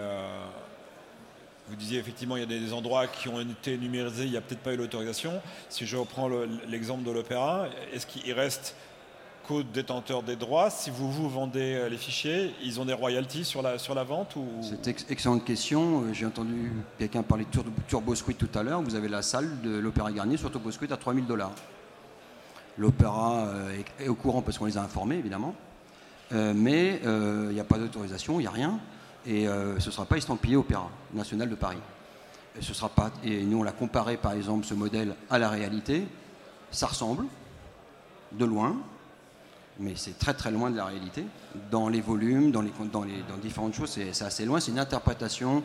[1.71, 4.41] vous disiez effectivement, il y a des endroits qui ont été numérisés, il n'y a
[4.41, 5.41] peut-être pas eu l'autorisation.
[5.69, 6.29] Si je reprends
[6.67, 8.75] l'exemple de l'opéra, est-ce qu'il reste
[9.47, 13.45] qu'aux détenteurs des droits Si vous vous vendez euh, les fichiers, ils ont des royalties
[13.45, 14.45] sur la, sur la vente ou...
[14.61, 16.01] C'est une excellente question.
[16.01, 18.81] Euh, j'ai entendu quelqu'un parler de Turbo Squid tout à l'heure.
[18.81, 21.53] Vous avez la salle de l'Opéra Garnier sur Turbo Squid à 3000 dollars.
[22.77, 23.47] L'Opéra
[23.99, 25.53] est au courant parce qu'on les a informés, évidemment.
[26.31, 28.79] mais il n'y a pas d'autorisation, il n'y a rien
[29.25, 31.77] et euh, ce ne sera pas estampillé Opéra National de Paris.
[32.57, 35.49] Et, ce sera pas, et nous, on l'a comparé, par exemple, ce modèle à la
[35.49, 36.05] réalité.
[36.71, 37.25] Ça ressemble,
[38.31, 38.77] de loin,
[39.79, 41.25] mais c'est très très loin de la réalité.
[41.69, 44.59] Dans les volumes, dans, les, dans, les, dans différentes choses, c'est assez loin.
[44.59, 45.63] C'est une interprétation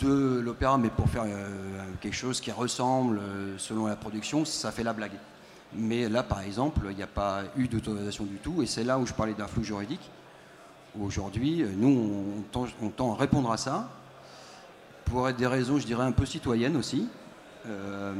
[0.00, 4.72] de l'opéra, mais pour faire euh, quelque chose qui ressemble euh, selon la production, ça
[4.72, 5.12] fait la blague.
[5.74, 8.98] Mais là, par exemple, il n'y a pas eu d'autorisation du tout, et c'est là
[8.98, 10.10] où je parlais d'un flou juridique.
[11.00, 12.34] Aujourd'hui, nous,
[12.82, 13.88] on tend, à répondre à ça
[15.06, 17.08] pour être des raisons, je dirais, un peu citoyennes aussi.
[17.66, 18.12] Euh,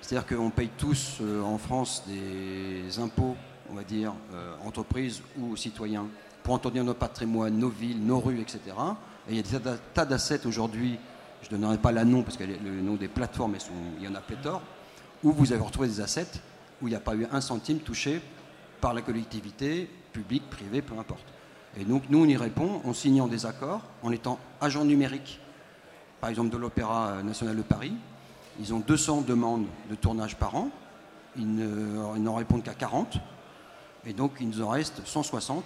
[0.00, 3.36] c'est-à-dire qu'on paye tous euh, en France des impôts,
[3.70, 6.06] on va dire, euh, entreprises ou citoyens,
[6.42, 8.60] pour entretenir nos patrimoines, nos villes, nos rues, etc.
[9.28, 10.98] Et il y a des tas d'assets aujourd'hui,
[11.42, 13.56] je ne donnerai pas la nom parce que le nom des plateformes,
[13.98, 14.62] il y en a pléthore,
[15.22, 16.40] où vous avez retrouvé des assets
[16.80, 18.20] où il n'y a pas eu un centime touché
[18.80, 21.24] par la collectivité, publique, privée, peu importe.
[21.78, 25.40] Et donc nous, on y répond en signant des accords, en étant agent numérique,
[26.20, 27.94] par exemple de l'Opéra national de Paris.
[28.60, 30.68] Ils ont 200 demandes de tournage par an,
[31.36, 33.18] ils n'en répondent qu'à 40,
[34.04, 35.64] et donc il nous en reste 160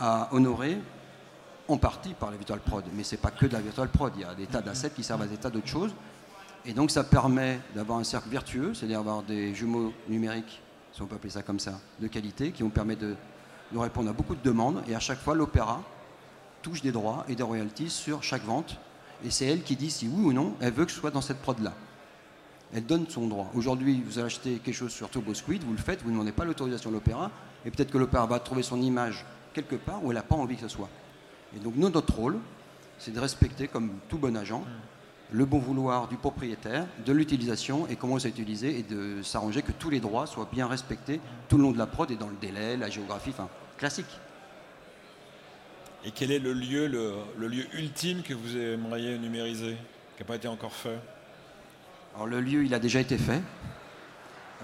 [0.00, 0.78] à honorer
[1.68, 2.84] en partie par la virtual prod.
[2.94, 4.90] Mais ce n'est pas que de la virtual prod, il y a des tas d'assets
[4.90, 5.94] qui servent à des tas d'autres choses.
[6.66, 10.60] Et donc ça permet d'avoir un cercle vertueux, c'est-à-dire avoir des jumeaux numériques,
[10.92, 13.14] si on peut appeler ça comme ça, de qualité, qui vont permettre de
[13.74, 15.82] nous répondre à beaucoup de demandes et à chaque fois l'opéra
[16.62, 18.78] touche des droits et des royalties sur chaque vente
[19.24, 21.20] et c'est elle qui dit si oui ou non elle veut que je sois dans
[21.20, 21.72] cette prod là.
[22.72, 23.52] Elle donne son droit.
[23.54, 26.32] Aujourd'hui, vous allez acheter quelque chose sur Turbo Squid, vous le faites, vous ne demandez
[26.32, 27.30] pas l'autorisation de l'opéra
[27.64, 30.56] et peut-être que l'opéra va trouver son image quelque part où elle n'a pas envie
[30.56, 30.88] que ce soit.
[31.56, 32.38] Et donc nous, notre rôle,
[32.98, 34.64] c'est de respecter, comme tout bon agent,
[35.30, 39.72] le bon vouloir du propriétaire, de l'utilisation et comment c'est utilisé et de s'arranger que
[39.72, 42.36] tous les droits soient bien respectés tout le long de la prod et dans le
[42.40, 44.20] délai, la géographie, enfin classique.
[46.04, 49.76] Et quel est le lieu, le, lieu ultime que vous aimeriez numériser,
[50.16, 50.98] qui n'a pas été encore fait?
[52.14, 53.42] Alors le lieu, il a déjà été fait.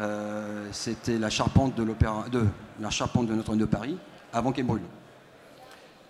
[0.01, 2.45] Euh, c'était la charpente de l'opéra, de
[2.79, 3.97] la charpente de Notre-Dame de Paris,
[4.33, 4.83] avant qu'elle brûle.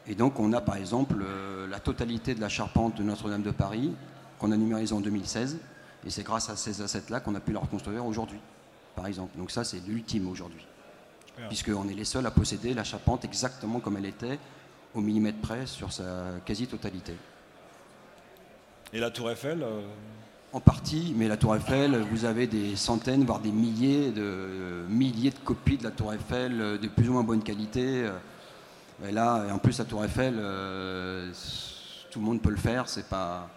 [0.07, 3.51] Et donc on a par exemple euh, la totalité de la charpente de Notre-Dame de
[3.53, 3.93] Paris
[4.39, 5.59] qu'on a numérisée en 2016.
[6.07, 8.41] Et c'est grâce à ces assets-là qu'on a pu la reconstruire aujourd'hui,
[8.97, 9.37] par exemple.
[9.37, 10.67] Donc ça, c'est l'ultime aujourd'hui
[11.49, 14.39] puisqu'on est les seuls à posséder la charpente exactement comme elle était,
[14.95, 16.05] au millimètre près, sur sa
[16.45, 17.15] quasi-totalité.
[18.93, 19.83] Et la tour Eiffel euh
[20.53, 25.31] En partie, mais la tour Eiffel, vous avez des centaines, voire des milliers de, milliers
[25.31, 28.05] de copies de la tour Eiffel euh, de plus ou moins bonne qualité.
[28.05, 29.09] Euh.
[29.09, 30.35] Et là, en plus, la tour Eiffel,
[32.11, 33.49] tout le monde peut le faire, c'est pas...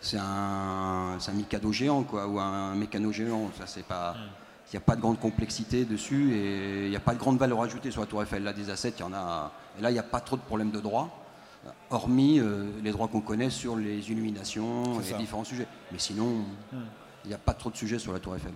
[0.00, 3.50] C'est un, un Mikado géant, quoi, ou un mécano géant.
[3.58, 4.12] Ça, c'est pas...
[4.12, 4.43] Hmm.
[4.74, 7.38] Il n'y a pas de grande complexité dessus et il n'y a pas de grande
[7.38, 8.42] valeur ajoutée sur la Tour Eiffel.
[8.42, 9.52] Là, des assets, il y en a.
[9.78, 11.24] Et là, il n'y a pas trop de problèmes de droit,
[11.90, 15.68] hormis euh, les droits qu'on connaît sur les illuminations et différents sujets.
[15.92, 16.86] Mais sinon, hmm.
[17.24, 18.50] il n'y a pas trop de sujets sur la Tour Eiffel.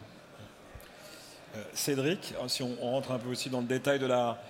[1.54, 4.42] Euh, Cédric, si on, rentre un peu aussi dans le détail de la,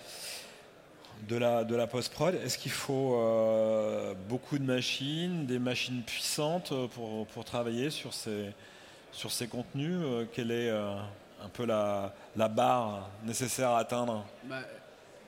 [1.28, 6.72] de la, de la post-prod, est-ce qu'il faut euh, beaucoup de machines, des machines puissantes
[6.94, 8.54] pour, pour travailler sur ces,
[9.12, 10.00] sur ces contenus
[10.33, 10.72] Quel est
[11.44, 12.12] un peu la,
[12.48, 14.57] barre nécessaire à atteindre bah,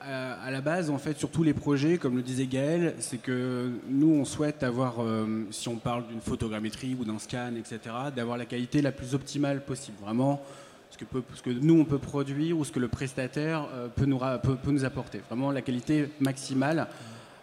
[0.01, 3.69] à, la base, en fait, sur tous les projets, comme le disait Gaël, c'est que
[3.87, 7.79] nous, on souhaite avoir, euh, si on parle d'une photogrammétrie ou d'un scan, etc.,
[8.15, 9.97] d'avoir la qualité la plus optimale possible.
[10.01, 10.41] Vraiment,
[10.89, 15.21] ce que, nous, on peut produire ou ce que le prestataire euh, peut, nous, apporter.
[15.29, 16.87] Vraiment, la qualité maximale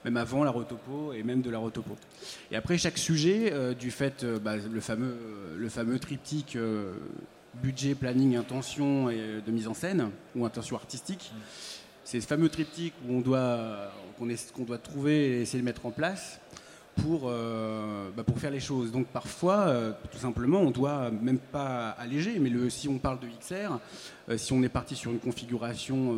[0.05, 1.97] même avant la rotopo et même de la rotopo.
[2.53, 5.17] Et après chaque sujet, euh, du fait, bah, le, fameux,
[5.57, 6.57] le fameux triptyque
[7.55, 11.33] budget, planning, intention et de mise en scène, ou intention artistique.
[12.05, 15.91] C'est ce fameux triptyque où on doit, qu'on doit trouver et essayer de mettre en
[15.91, 16.41] place
[17.03, 18.93] pour, euh, bah, pour faire les choses.
[18.93, 23.21] Donc parfois, euh, tout simplement, on doit même pas alléger, mais le, si on parle
[23.21, 23.79] de XR,
[24.29, 26.17] euh, si on est parti sur une configuration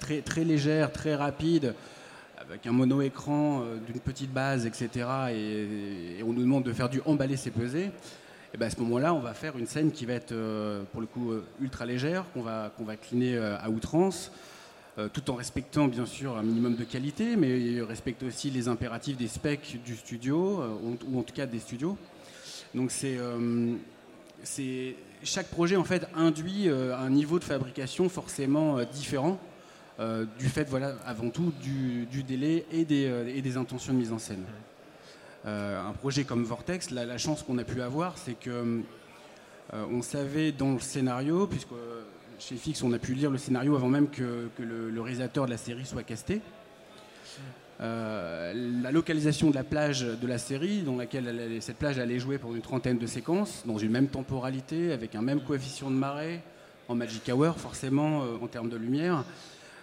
[0.00, 1.74] très, très légère, très rapide,
[2.38, 7.36] avec un mono-écran d'une petite base, etc., et, on nous demande de faire du emballer
[7.36, 7.90] c'est peser,
[8.54, 10.34] et ben à ce moment-là, on va faire une scène qui va être,
[10.92, 14.30] pour le coup, ultra légère, qu'on va, qu'on va cliner à outrance,
[15.12, 19.26] tout en respectant bien sûr un minimum de qualité, mais respecter aussi les impératifs des
[19.26, 20.62] specs du studio,
[21.04, 21.98] ou en tout cas des studios.
[22.74, 23.18] Donc c'est
[25.24, 29.38] chaque projet en fait induit euh, un niveau de fabrication forcément euh, différent
[30.00, 34.44] euh, du fait voilà avant tout du, délai et des, intentions de mise en scène.
[35.44, 38.82] Un projet comme Vortex, la, chance qu'on a pu avoir, c'est que
[39.72, 41.74] on savait dans le scénario, puisque
[42.38, 45.56] chez Fix on a pu lire le scénario avant même que, le, réalisateur de la
[45.56, 46.40] série soit casté.
[47.80, 52.38] Euh, la localisation de la plage de la série, dans laquelle cette plage allait jouer
[52.38, 56.40] pour une trentaine de séquences, dans une même temporalité, avec un même coefficient de marée,
[56.88, 59.24] en Magic Hour forcément, euh, en termes de lumière.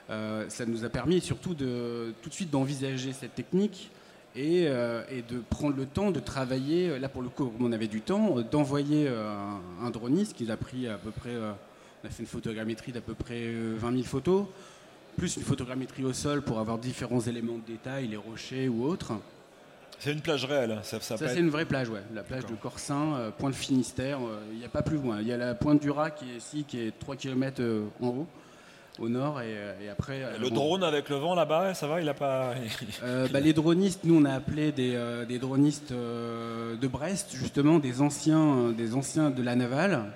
[0.10, 3.92] Euh, ça nous a permis surtout de, tout de suite d'envisager cette technique
[4.36, 8.36] et, de prendre le temps de travailler, là pour le coup on avait du temps,
[8.42, 12.92] d'envoyer un, un, droniste qui a pris à peu près, on a fait une photogrammétrie
[12.92, 14.46] d'à peu près 20 000 photos,
[15.18, 19.14] plus une photogrammétrie au sol pour avoir différents éléments de détail, les rochers ou autres.
[20.02, 22.02] C'est une plage réelle, ça, ça, c'est une vraie plage, ouais.
[22.16, 25.22] La plage de Corsin, euh, Pointe Finistère, euh, il n'y a pas plus loin.
[25.22, 27.86] Il y a la Pointe du Rat qui est ici, qui est 3 km euh,
[28.02, 28.28] en haut,
[29.00, 30.38] au nord, et, après...
[30.40, 32.54] le drone avec le vent là-bas, ça va, il a pas...
[33.32, 38.72] Bah, les dronistes, nous on a appelé des, des dronistes de Brest, justement, des anciens,
[38.72, 40.12] des anciens de la navale,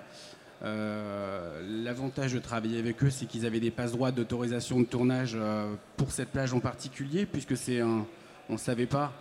[0.64, 5.34] euh, l'avantage de travailler avec eux, c'est qu'ils avaient des passes droits d'autorisation de tournage
[5.36, 8.06] euh, pour cette plage en particulier, puisque c'est un,
[8.50, 9.12] on ne savait pas,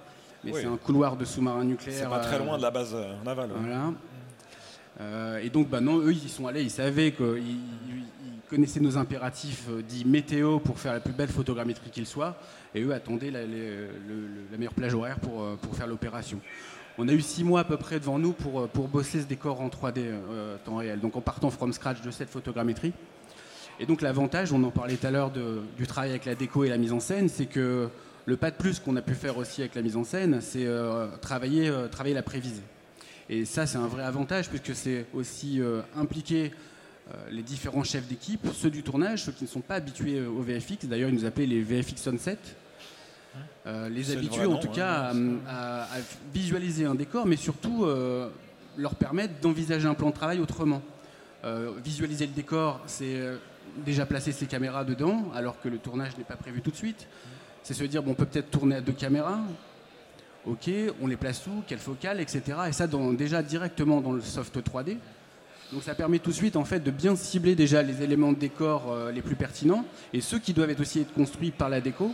[0.43, 2.05] mais c'est un couloir de sous-marin nucléaire.
[2.05, 3.51] C'est pas très euh, loin de la base navale.
[3.57, 5.41] Voilà.
[5.41, 7.59] et donc, bah non, eux, ils sont allés, ils savaient qu'ils
[8.55, 12.37] connaissaient nos impératifs dits météo pour faire la plus belle photogrammétrie qu'il soit,
[12.75, 16.41] et eux attendaient la, la meilleure plage horaire pour, pour faire l'opération.
[16.97, 19.27] On a eu six mois à peu près devant nous pour, euh, pour bosser ce
[19.27, 22.93] décor en 3D euh, temps réel, donc en partant from scratch de cette photogrammétrie.
[23.81, 26.69] Et donc l'avantage, on en parlait tout à l'heure du travail avec la déco et
[26.69, 27.89] la mise en scène, c'est que
[28.27, 30.67] le pas de plus qu'on a pu faire aussi avec la mise en scène, c'est
[30.67, 32.63] euh, travailler, travailler la prévisée.
[33.29, 35.61] Et ça, c'est un vrai avantage puisque c'est aussi
[35.97, 36.53] impliquer
[37.31, 40.87] les différents chefs d'équipe, ceux du tournage, ceux qui ne sont pas habitués au VFX.
[40.87, 42.39] D'ailleurs, ils nous appelaient les VFX Sunset.
[43.67, 45.13] Euh, les habituer en tout cas
[45.49, 45.87] à,
[46.33, 48.29] visualiser un décor, mais surtout euh,
[48.77, 50.83] leur permettre d'envisager un plan de travail autrement.
[51.45, 53.21] Euh, visualiser le décor, c'est
[53.85, 57.09] déjà placer ses caméras dedans, alors que le tournage n'est pas prévu tout de suite.
[57.63, 59.41] C'est se dire, bon, on peut peut-être tourner à deux caméras.
[60.45, 62.43] Ok, on les place où, quelle focale, etc.
[62.69, 64.99] Et ça, déjà directement dans le soft 3D.
[65.73, 68.39] Donc ça permet tout de suite en fait de bien cibler déjà les éléments de
[68.39, 72.13] décor les plus pertinents et ceux qui doivent aussi être construits par la déco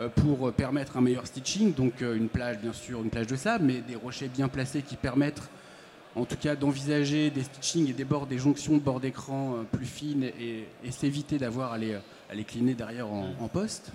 [0.00, 1.74] euh, pour permettre un meilleur stitching.
[1.74, 4.82] Donc euh, une plage, bien sûr, une plage de sable, mais des rochers bien placés
[4.82, 5.42] qui permettent
[6.14, 9.62] en tout cas d'envisager des stitchings et des bords, des jonctions de bord d'écran euh,
[9.64, 11.76] plus fines et, s'éviter d'avoir à
[12.30, 13.90] à les cliner derrière en, poste.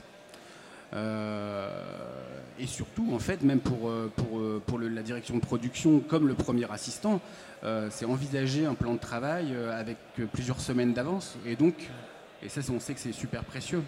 [0.93, 6.71] Et surtout, en fait, même pour, pour, pour la direction de production, comme le premier
[6.71, 7.19] assistant,
[7.89, 9.97] c'est envisager un plan de travail avec
[10.31, 11.35] plusieurs semaines d'avance.
[11.45, 11.89] Et donc,
[12.43, 13.81] et ça, on sait que c'est super précieux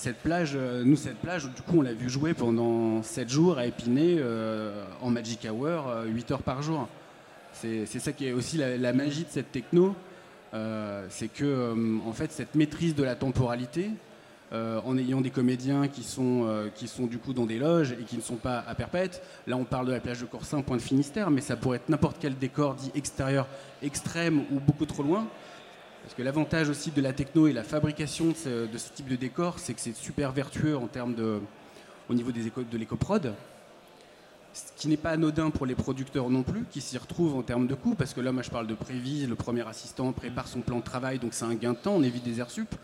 [0.00, 3.58] cette plage, euh, nous, cette plage, du coup, on l'a vu jouer pendant 7 jours
[3.58, 6.88] à Épinay euh, en Magic Hour, 8 euh, heures par jour.
[7.52, 9.94] C'est ça qui est aussi la, magie de cette techno,
[11.10, 13.90] c'est que, en fait, cette maîtrise de la temporalité,
[14.52, 18.16] en ayant des comédiens qui sont, qui sont du coup dans des loges et qui
[18.16, 19.22] ne sont pas à perpète.
[19.46, 21.88] Là, on parle de la plage de Corsin, point de Finistère, mais ça pourrait être
[21.88, 23.46] n'importe quel décor dit extérieur,
[23.82, 25.26] extrême ou beaucoup trop loin.
[26.02, 29.58] Parce que l'avantage aussi de la techno et la fabrication de ce, type de décor,
[29.58, 31.40] c'est que c'est super vertueux en termes de,
[32.08, 33.34] au niveau des de l'écoprod.
[34.52, 37.68] Ce qui n'est pas anodin pour les producteurs non plus, qui s'y retrouvent en termes
[37.68, 40.60] de coûts, parce que là, moi, je parle de prévis, le premier assistant prépare son
[40.60, 42.74] plan de travail, donc c'est un gain de temps, on évite des airs sup.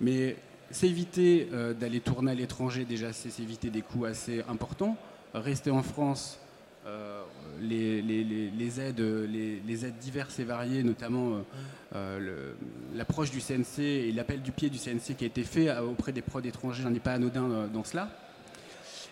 [0.00, 0.36] Mais
[0.74, 4.96] c'est éviter euh, d'aller tourner à l'étranger, déjà, c'est éviter des coûts assez importants.
[5.32, 6.38] Rester en France,
[6.86, 7.22] euh,
[7.60, 11.40] les, aides, les, aides diverses et variées, notamment euh,
[11.94, 12.52] euh,
[12.94, 16.20] l'approche du CNC et l'appel du pied du CNC qui a été fait auprès des
[16.20, 18.10] prods étrangers, j'en ai pas anodin dans cela.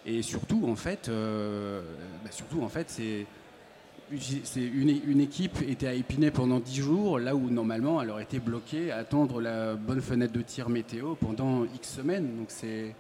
[0.04, 3.24] Et surtout, en fait, bah, surtout, en fait, c'est
[4.10, 8.40] une, une, équipe était à Épinay pendant 10 jours, là où normalement elle aurait été
[8.40, 12.36] bloquée à attendre la bonne fenêtre de tir météo pendant X semaines.
[12.36, 12.94] Donc c'est,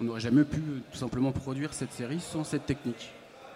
[0.00, 0.60] on n'aurait jamais pu
[0.90, 3.10] tout simplement produire cette série sans cette technique.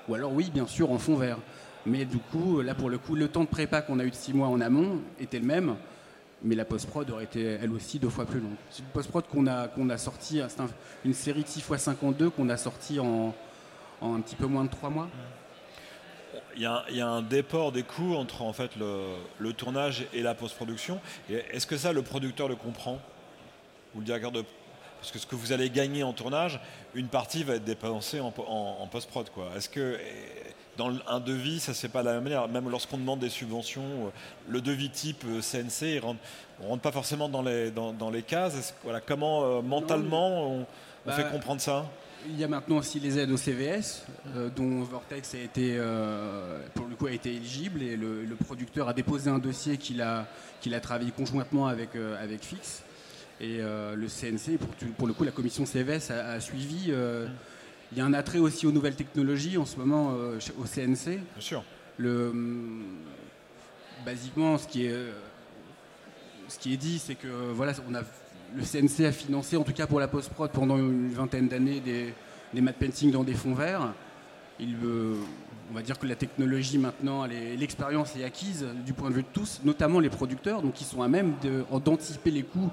[0.09, 1.39] Ou alors oui, bien sûr, en fond vert.
[1.87, 4.15] Mais du coup, là pour le coup, le temps de prépa qu'on a eu de
[4.15, 5.77] six mois en amont était le même.
[6.43, 8.57] mais la post-prod aurait été elle aussi deux fois plus longue.
[8.71, 10.61] C'est une post-prod qu'on a, a sortie, c'est
[11.05, 13.35] une série de 6x52 qu'on a sortie en,
[14.03, 15.09] un petit peu moins de trois mois.
[16.57, 21.01] Il y, a, un déport des coûts entre en fait le, tournage et la post-production.
[21.29, 22.99] Est-ce que ça, le producteur le comprend
[23.95, 24.45] Ou le directeur de
[24.99, 26.59] parce que ce que vous allez gagner en tournage,
[26.95, 28.33] une partie va être dépensée en,
[28.91, 29.29] post-prod.
[29.55, 29.99] Est-ce que
[30.77, 32.49] dans un devis, ça ne se fait pas de la même manière?
[32.49, 34.11] Même lorsqu'on demande des subventions, euh,
[34.49, 36.01] le devis type CNC, euh,
[36.61, 38.75] on ne rentre pas forcément dans les, dans, les cases.
[38.83, 40.67] Voilà, comment euh, mentalement on,
[41.05, 41.87] bah, fait comprendre ça?
[42.29, 44.05] Il y a maintenant aussi les aides au CVS,
[44.57, 45.81] dont Vortex a été,
[46.75, 50.27] pour le coup, a été éligible et le, producteur a déposé un dossier qu'il a,
[50.61, 52.83] qu'il a travaillé conjointement avec, avec Fix.
[53.41, 56.93] Et le CNC, pour, pour, le coup, la commission CVS a, suivi.
[57.93, 61.05] Il y a un attrait aussi aux nouvelles technologies en ce moment euh, au CNC.
[61.05, 61.65] Bien sûr.
[61.99, 62.85] Le, hum,
[64.05, 65.13] basiquement, ce qui est, euh,
[66.49, 68.03] ce qui est dit, c'est que voilà, on a,
[68.55, 72.13] le CNC a financé, en tout cas pour la post-prod, pendant une vingtaine d'années, des,
[72.55, 73.93] des matte painting dans des fonds verts.
[74.59, 74.77] Il,
[75.71, 79.29] on va dire que la technologie maintenant, l'expérience est acquise du point de vue de
[79.33, 81.35] tous, notamment les producteurs, donc ils sont à même
[81.85, 82.71] d'anticiper les coûts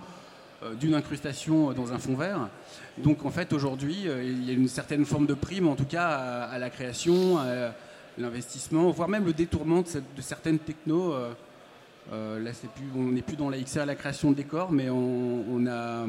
[0.64, 2.50] euh, d'une incrustation dans un fond vert.
[2.98, 5.86] Donc en fait aujourd'hui euh, il y a une certaine forme de prime en tout
[5.86, 7.74] cas à, la création, à
[8.18, 11.16] l'investissement, voire même le détournement de, certaines technos.
[12.12, 15.66] Euh, là plus, on n'est plus dans la XR, la création de décors, mais on,
[15.68, 16.06] a,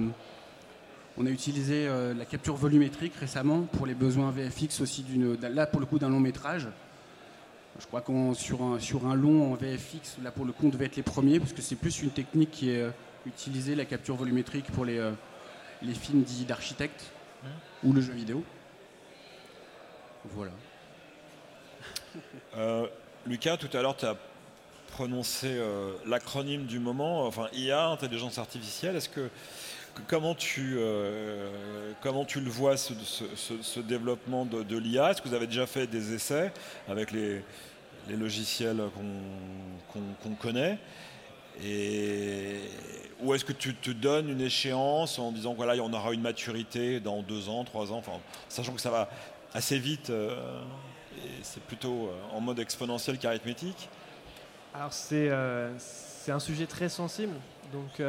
[1.16, 5.04] on a utilisé la capture volumétrique récemment pour les besoins VFX aussi,
[5.40, 6.68] là pour le coup d'un long métrage.
[7.80, 10.70] Je crois qu'on sur un, sur un long en VFX, là pour le coup on
[10.70, 12.86] devait être les premiers, parce que c'est plus une technique qui est
[13.26, 15.12] utiliser la capture volumétrique pour les, euh,
[15.82, 17.10] les films dits d'architecte
[17.82, 18.42] ou le jeu vidéo.
[20.32, 20.52] Voilà.
[22.56, 22.86] Euh,
[23.26, 24.16] Lucas, tout à l'heure, tu as
[24.94, 28.96] prononcé euh, l'acronyme du moment, enfin IA, intelligence artificielle.
[28.96, 29.28] Est-ce que
[30.08, 30.76] comment tu,
[32.00, 36.14] comment tu le vois ce, développement de, l'IA Est-ce que vous avez déjà fait des
[36.14, 36.52] essais
[36.88, 37.42] avec les,
[38.10, 38.82] logiciels
[39.92, 40.78] qu'on connaît?
[41.60, 46.98] Ou est-ce que tu te donnes une échéance en disant voilà, en aura une maturité
[46.98, 48.02] dans deux ans, trois ans,
[48.48, 49.08] sachant que ça va
[49.54, 50.60] assez vite euh,
[51.24, 53.88] et c'est plutôt euh, en mode exponentiel qu'arithmétique
[54.74, 55.70] Alors c'est euh,
[56.28, 57.34] un sujet très sensible.
[57.72, 58.02] Donc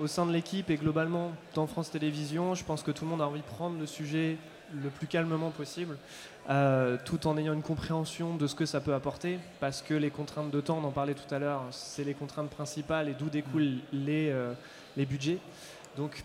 [0.00, 3.22] au sein de l'équipe et globalement dans France Télévisions, je pense que tout le monde
[3.22, 4.36] a envie de prendre le sujet
[4.74, 5.96] le plus calmement possible.
[6.50, 10.10] Euh, tout en ayant une compréhension de ce que ça peut apporter, parce que les
[10.10, 13.28] contraintes de temps, on en parlait tout à l'heure, c'est les contraintes principales et d'où
[13.28, 14.52] découlent les, euh,
[14.96, 15.38] les budgets.
[15.96, 16.24] Donc,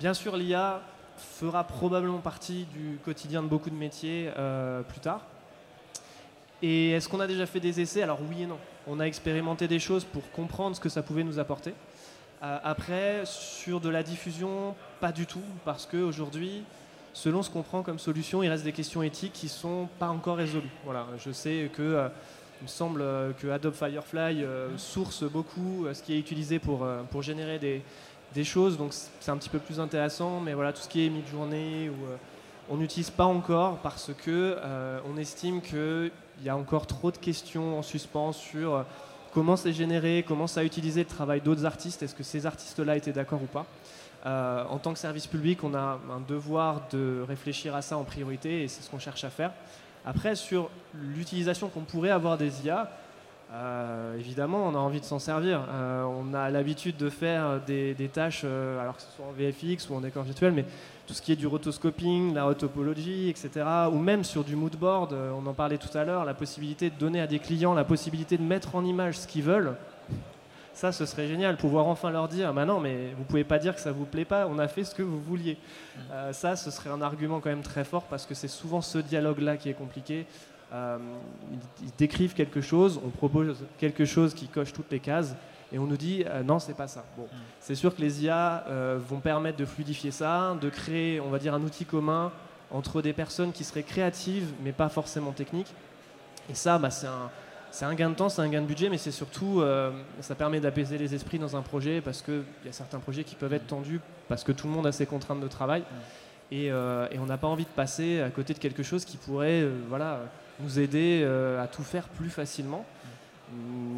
[0.00, 0.80] bien sûr, l'IA
[1.16, 5.20] fera probablement partie du quotidien de beaucoup de métiers euh, plus tard.
[6.62, 8.02] Et est-ce qu'on a déjà fait des essais?
[8.02, 8.58] Alors oui et non.
[8.86, 11.74] On a expérimenté des choses pour comprendre ce que ça pouvait nous apporter.
[12.40, 16.64] après, sur de la diffusion, pas du tout, parce qu'aujourd'hui,
[17.12, 20.08] selon ce qu'on prend comme solution, il reste des questions éthiques qui ne sont pas
[20.08, 20.70] encore résolues.
[20.84, 22.08] Voilà, je sais que euh,
[22.60, 26.86] il me semble euh, que Adobe Firefly euh, source beaucoup ce qui est utilisé pour,
[27.10, 27.82] pour générer des,
[28.34, 31.10] des choses, donc c'est un petit peu plus intéressant, mais voilà, tout ce qui est
[31.10, 31.90] mid-journée,
[32.68, 34.56] on n'utilise pas encore parce que
[35.06, 36.10] on estime qu'il
[36.44, 38.84] y a encore trop de questions en suspens sur
[39.32, 42.96] comment c'est généré, comment ça a utilisé le travail d'autres artistes, est-ce que ces artistes-là
[42.96, 43.66] étaient d'accord ou pas.
[44.24, 48.04] Euh, en tant que service public, on a un devoir de réfléchir à ça en
[48.04, 49.52] priorité et c'est ce qu'on cherche à faire.
[50.04, 52.90] Après, sur l'utilisation qu'on pourrait avoir des IA,
[53.54, 55.62] euh, évidemment, on a envie de s'en servir.
[55.70, 59.94] Euh, on a l'habitude de faire des, tâches, alors que ce soit en VFX ou
[59.94, 60.64] en décor virtuel, mais
[61.06, 63.50] tout ce qui est du rotoscoping, la rotopologie, etc.,
[63.92, 67.20] ou même sur du moodboard, on en parlait tout à l'heure, la possibilité de donner
[67.20, 69.74] à des clients la possibilité de mettre en image ce qu'ils veulent,
[70.74, 73.74] ça, ce serait génial, pouvoir enfin leur dire, bah non, mais vous pouvez pas dire
[73.74, 75.58] que ça vous plaît pas, on a fait ce que vous vouliez.
[76.10, 78.98] Euh, ça, ce serait un argument quand même très fort parce que c'est souvent ce
[78.98, 80.26] dialogue-là qui est compliqué.
[80.72, 80.98] Euh,
[81.82, 85.34] ils, décrivent quelque chose, on propose quelque chose qui coche toutes les cases
[85.70, 87.04] et on nous dit euh, non, c'est pas ça.
[87.16, 87.26] Bon,
[87.60, 88.64] c'est sûr que les IA
[88.98, 92.32] vont permettre de fluidifier ça, de créer, on va dire, un outil commun
[92.70, 95.74] entre des personnes qui seraient créatives mais pas forcément techniques.
[96.50, 97.30] Et ça, bah, c'est un
[97.72, 100.34] c'est un gain de temps, c'est un gain de budget, mais c'est surtout, euh, ça
[100.34, 103.54] permet d'apaiser les esprits dans un projet parce qu'il y a certains projets qui peuvent
[103.54, 103.98] être tendus
[104.28, 105.82] parce que tout le monde a ses contraintes de travail.
[106.52, 109.62] Euh, et, on n'a pas envie de passer à côté de quelque chose qui pourrait
[109.62, 110.20] euh, voilà,
[110.60, 111.24] nous aider
[111.60, 112.84] à tout faire plus facilement.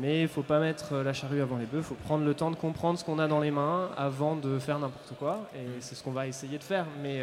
[0.01, 2.35] Mais il ne faut pas mettre la charrue avant les bœufs, il faut prendre le
[2.35, 5.49] temps de comprendre ce qu'on a dans les mains avant de faire n'importe quoi.
[5.55, 6.87] Et c'est ce qu'on va essayer de faire.
[7.03, 7.23] Mais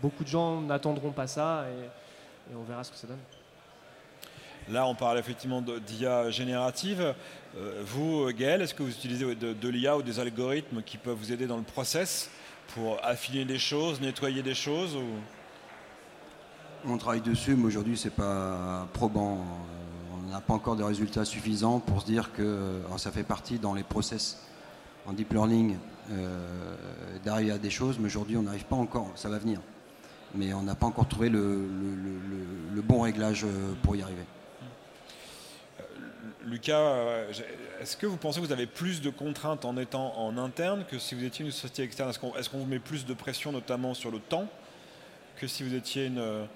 [0.00, 1.64] beaucoup de gens n'attendront pas ça
[2.50, 3.18] et on verra ce que ça donne.
[4.70, 7.14] Là, on parle effectivement d'IA générative.
[7.84, 11.46] vous, Gaël, est-ce que vous utilisez de, l'IA ou des algorithmes qui peuvent vous aider
[11.46, 12.30] dans le process
[12.74, 14.96] pour affiner des choses, nettoyer des choses
[16.86, 19.38] On travaille dessus, mais aujourd'hui, c'est pas probant.
[20.14, 23.74] On n'a pas encore de résultats suffisants pour se dire que ça fait partie dans
[23.74, 24.38] les process
[25.08, 25.76] en deep learning
[26.10, 26.76] euh,
[27.24, 29.60] d'arriver à des choses, mais aujourd'hui on n'arrive pas encore, ça va venir.
[30.34, 31.66] Mais on n'a pas encore trouvé le,
[32.82, 34.22] bon réglage euh, pour y arriver.
[35.80, 35.82] Euh,
[36.44, 37.24] Lucas,
[37.80, 40.98] est-ce que vous pensez que vous avez plus de contraintes en étant en interne que
[40.98, 42.10] si vous étiez une société externe?
[42.10, 44.46] Est-ce qu'on vous met plus de pression notamment sur le temps
[45.36, 46.46] que si vous étiez une,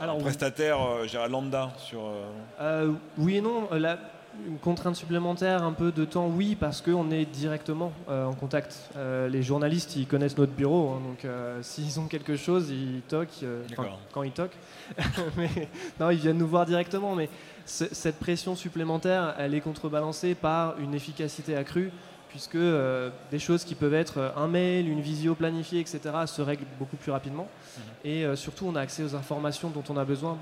[0.00, 0.78] un prestataire
[1.28, 2.00] lambda sur,
[3.18, 3.68] Oui et non.
[3.72, 3.98] La,
[4.46, 8.90] une contrainte supplémentaire, un peu de temps, oui, parce qu'on est directement euh, en contact.
[8.96, 13.02] Euh, les journalistes, ils connaissent notre bureau, hein, donc euh, s'ils ont quelque chose, ils
[13.08, 13.44] toquent,
[14.12, 14.56] quand ils toquent.
[15.36, 15.68] mais,
[16.00, 17.28] non, ils viennent nous voir directement, mais
[17.64, 21.90] cette pression supplémentaire, elle est contrebalancée par une efficacité accrue,
[22.34, 22.58] puisque
[23.30, 27.12] des choses qui peuvent être un mail, une visio planifiée, etc., se règlent beaucoup plus
[27.12, 27.46] rapidement.
[27.46, 28.10] Mhm.
[28.10, 30.36] Et surtout, on a accès aux informations dont on a besoin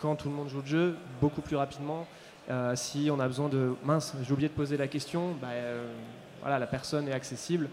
[0.00, 2.06] quand tout le monde joue le jeu, beaucoup plus rapidement.
[2.50, 5.92] Euh, si on a besoin de mince, j'ai oublié de poser la question, bah, euh,
[6.40, 7.68] voilà, la personne est accessible.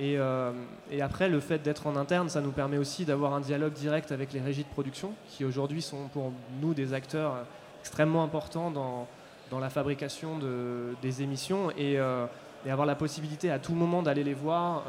[0.00, 0.52] Euh,
[0.90, 4.12] et, après, le fait d'être en interne, ça nous permet aussi d'avoir un dialogue direct
[4.12, 7.46] avec les régies de production, qui aujourd'hui sont pour nous des acteurs
[7.80, 9.06] extrêmement importants dans,
[9.50, 11.70] dans la fabrication de, des émissions.
[11.78, 11.98] Et,
[12.70, 14.84] avoir la possibilité à tout moment d'aller les voir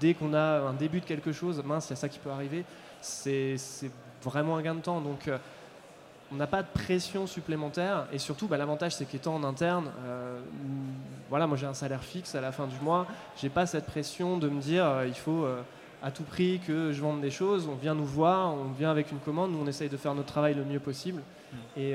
[0.00, 2.30] dès qu'on a un début de quelque chose, mince, il y a ça qui peut
[2.30, 2.64] arriver,
[3.00, 3.56] c'est
[4.22, 5.00] vraiment un gain de temps.
[5.00, 5.28] Donc
[6.32, 10.40] on n'a pas de pression supplémentaire et surtout bah, l'avantage c'est qu'étant en interne, euh,
[11.28, 13.06] voilà moi j'ai un salaire fixe à la fin du mois,
[13.36, 15.62] j'ai pas cette pression de me dire euh, il faut euh,
[16.02, 19.10] à tout prix que je vende des choses, on vient nous voir, on vient avec
[19.10, 21.22] une commande, nous on essaye de faire notre travail le mieux possible
[21.52, 21.80] mm.
[21.80, 21.92] et,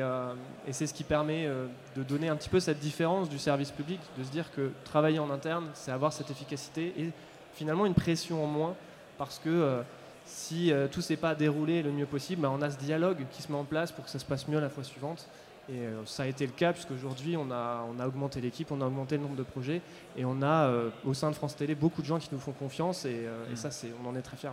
[0.67, 1.47] et c'est ce qui permet
[1.95, 5.19] de donner un petit peu cette différence du service public, de se dire que travailler
[5.19, 7.11] en interne c'est avoir cette efficacité et
[7.53, 8.75] finalement une pression en moins
[9.17, 9.83] parce que
[10.25, 13.25] si euh, tout ne s'est pas déroulé le mieux possible, bah, on a ce dialogue
[13.31, 15.27] qui se met en place pour que ça se passe mieux la fois suivante.
[15.69, 18.81] Et euh, ça a été le cas puisqu'aujourd'hui on a, on a augmenté l'équipe, on
[18.81, 19.81] a augmenté le nombre de projets
[20.15, 22.51] et on a euh, au sein de France Télé beaucoup de gens qui nous font
[22.51, 23.55] confiance et, et mm.
[23.55, 24.49] ça c'est, on en est très fiers.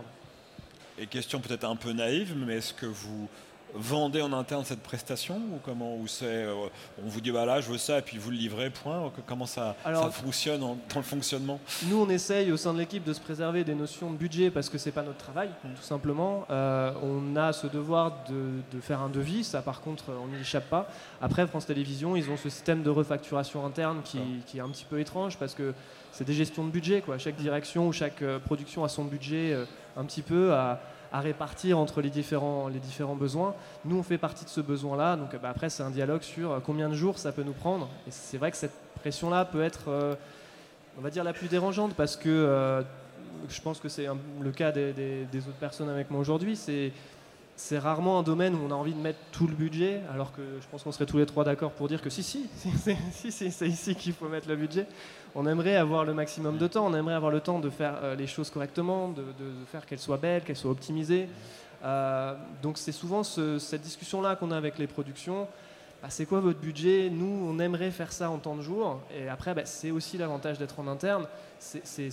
[0.97, 3.27] Et question peut-être un peu naïve, mais est-ce que vous
[3.73, 6.53] vendez en interne cette prestation ou comment ou c'est euh,
[7.03, 9.75] on vous dit voilà je veux ça et puis vous le livrez point comment ça,
[9.83, 11.59] ça fonctionne dans le fonctionnement?
[11.87, 14.69] Nous on essaye au sein de l'équipe de se préserver des notions de budget parce
[14.69, 16.45] que c'est pas notre travail tout simplement.
[16.49, 20.69] Euh, on a ce devoir de, faire un devis, ça par contre on n'y échappe
[20.69, 20.87] pas.
[21.21, 24.85] Après France Télévisions ils ont ce système de refacturation interne qui, qui est un petit
[24.85, 25.73] peu étrange parce que
[26.11, 27.17] c'est des gestions de budget quoi.
[27.17, 29.57] Chaque direction ou chaque euh, production a son budget
[29.97, 30.79] un petit peu à
[31.13, 33.53] à répartir entre les différents, les différents besoins.
[33.85, 35.15] Nous, on fait partie de ce besoin-là.
[35.15, 37.87] Donc bah, après, c'est un dialogue sur euh, combien de jours ça peut nous prendre.
[38.07, 40.15] Et c'est vrai que cette pression-là peut être, euh,
[40.97, 42.81] on va dire, la plus dérangeante parce que euh,
[43.47, 44.07] je pense que c'est
[44.41, 46.55] le cas des, des, autres personnes avec moi aujourd'hui.
[46.55, 46.91] C'est
[47.55, 50.41] c'est rarement un domaine où on a envie de mettre tout le budget, alors que
[50.59, 52.49] je pense qu'on serait tous les trois d'accord pour dire que si, si,
[53.11, 54.87] si, si c'est ici qu'il faut mettre le budget.
[55.35, 58.15] On aimerait avoir le maximum de temps, on aimerait avoir le temps de faire euh,
[58.15, 59.23] les choses correctement, de,
[59.71, 61.27] faire qu'elles soient belles, qu'elles soient optimisées.
[61.83, 65.47] Euh, donc c'est souvent cette discussion-là qu'on a avec les productions.
[66.01, 67.09] Bah, c'est quoi votre budget?
[67.09, 68.99] Nous, on aimerait faire ça en temps de jour.
[69.15, 71.27] Et après, bah, c'est aussi l'avantage d'être en interne.
[71.59, 72.11] C'est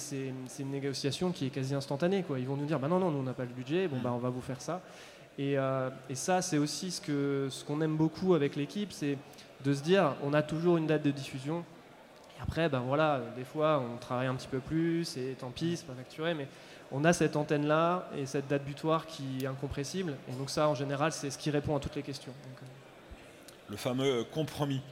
[0.61, 2.23] une négociation qui est quasi instantanée.
[2.23, 2.39] Quoi.
[2.39, 4.13] Ils vont nous dire, bah non, non, nous, on n'a pas le budget, bon, bah,
[4.15, 4.81] on va vous faire ça.
[5.41, 9.17] Euh, et, ça, c'est aussi ce qu'on aime beaucoup avec l'équipe, c'est
[9.65, 11.65] de se dire, on a toujours une date de diffusion.
[12.39, 15.77] Et après, ben voilà, des fois, on travaille un petit peu plus, et tant pis,
[15.77, 16.49] c'est pas facturé, mais
[16.93, 20.17] on a cette antenne-là et cette date butoir qui est incompressible.
[20.29, 22.33] Et donc ça, en général, c'est ce qui répond à toutes les questions.
[22.33, 22.67] Euh.
[23.69, 24.83] Le fameux compromis.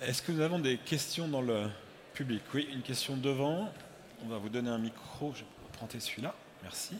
[0.00, 1.66] Est-ce que nous avons des questions dans le
[2.14, 2.42] public?
[2.54, 3.68] Oui, une question devant.
[4.24, 5.32] On va vous donner un micro.
[5.34, 6.34] Je vais prendre celui-là.
[6.62, 6.96] Merci.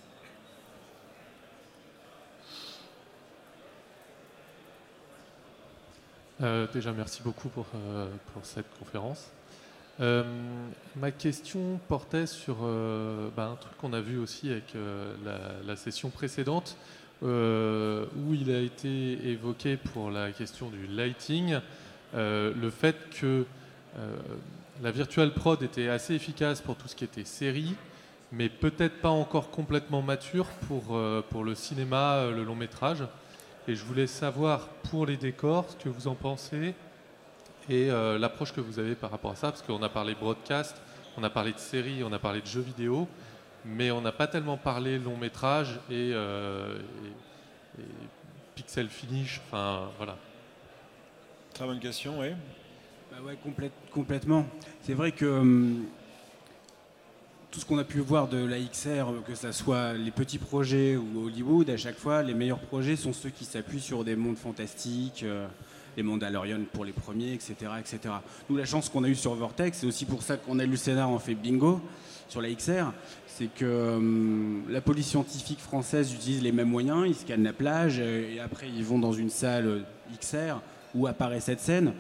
[6.43, 8.07] Euh, déjà, merci beaucoup pour, euh,
[8.43, 9.31] cette conférence.
[10.01, 10.25] Euh,
[10.97, 12.57] ma question portait sur
[13.37, 14.75] bah, un truc qu'on a vu aussi avec
[15.65, 16.77] la, session précédente,
[17.23, 21.59] où il a été évoqué pour la question du lighting,
[22.15, 23.45] le fait que
[24.83, 27.77] la virtual prod était assez efficace pour tout ce qui était série,
[28.33, 30.99] mais peut-être pas encore complètement mature pour,
[31.31, 33.05] pour le cinéma, le long métrage.
[33.69, 36.75] Et je voulais savoir pour les décors ce que vous en pensez
[37.69, 40.77] et euh, l'approche que vous avez par rapport à ça, parce qu'on a parlé broadcast,
[41.17, 43.07] on a parlé de séries, on a parlé de jeux vidéo,
[43.65, 46.79] mais on n'a pas tellement parlé long métrage et, euh,
[48.57, 50.17] pixel finish, enfin voilà.
[51.55, 52.31] Très bonne question, oui.
[53.11, 53.39] Bah ouais,
[53.93, 54.47] complètement.
[54.81, 55.87] C'est vrai que hum,
[57.53, 60.97] tout ce qu'on a pu voir de la XR, que ce soit les petits projets
[60.97, 64.39] ou Hollywood, à chaque fois, les meilleurs projets sont ceux qui s'appuient sur des mondes
[64.39, 65.47] fantastiques, euh,
[65.95, 67.55] les Mandalorian pour les premiers, etc.
[67.79, 68.15] etc.
[68.49, 70.71] Nous, la chance qu'on a eue sur Vortex, c'est aussi pour ça qu'on a lu
[70.71, 71.79] le scénar en fait bingo
[72.27, 72.91] sur la XR,
[73.27, 77.99] c'est que hum, la police scientifique française utilise les mêmes moyens, ils scannent la plage
[77.99, 79.85] et après ils vont dans une salle
[80.19, 80.63] XR
[80.95, 81.93] où apparaît cette scène.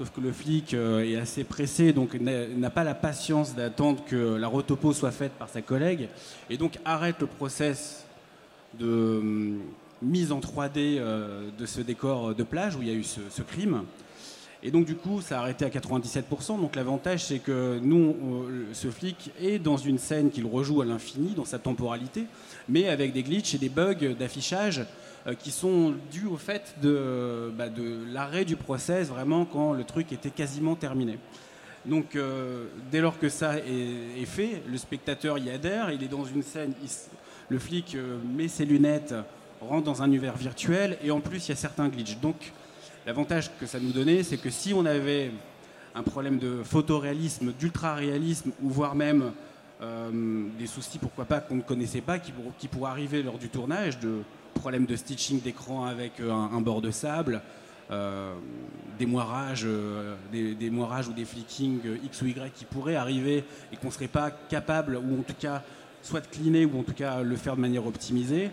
[0.00, 4.16] Sauf que le flic euh, est assez pressé, donc n'a pas la patience d'attendre que
[4.36, 6.08] la rotopo soit faite par sa collègue,
[6.48, 8.06] et donc arrête le process
[8.78, 9.60] de hum,
[10.00, 13.42] mise en 3D euh, de ce décor de plage où il y a eu ce,
[13.42, 13.82] crime.
[14.62, 16.60] Et donc du coup, ça a arrêté à 97%.
[16.60, 21.32] Donc l'avantage, c'est que nous, ce flic est dans une scène qu'il rejoue à l'infini,
[21.34, 22.26] dans sa temporalité,
[22.68, 24.84] mais avec des glitches et des bugs d'affichage
[25.26, 29.84] euh, qui sont dus au fait de, bah, de l'arrêt du process, vraiment quand le
[29.84, 31.18] truc était quasiment terminé.
[31.84, 36.24] Donc euh, dès lors que ça est, fait, le spectateur y adhère, il est dans
[36.24, 36.72] une scène,
[37.50, 39.14] le flic euh, met ses lunettes,
[39.60, 42.18] rentre dans un univers virtuel, et en plus il y a certains glitches.
[42.20, 42.52] Donc
[43.06, 45.30] l'avantage que ça nous donnait, c'est que si on avait
[45.94, 49.32] un problème de photoréalisme, d'ultra-réalisme, ou voire même
[50.58, 52.32] des soucis, pourquoi pas, qu'on ne connaissait pas, qui,
[52.68, 54.22] pourraient arriver lors du tournage, de
[54.60, 57.40] problème de stitching d'écran avec euh, un, bord de sable,
[57.90, 58.34] euh,
[58.98, 63.76] des moirages, euh, des, moirages ou des flickings X ou Y qui pourraient arriver et
[63.76, 65.62] qu'on ne serait pas capable, ou en tout cas,
[66.02, 68.50] soit de cleaner ou en tout cas le faire de manière optimisée.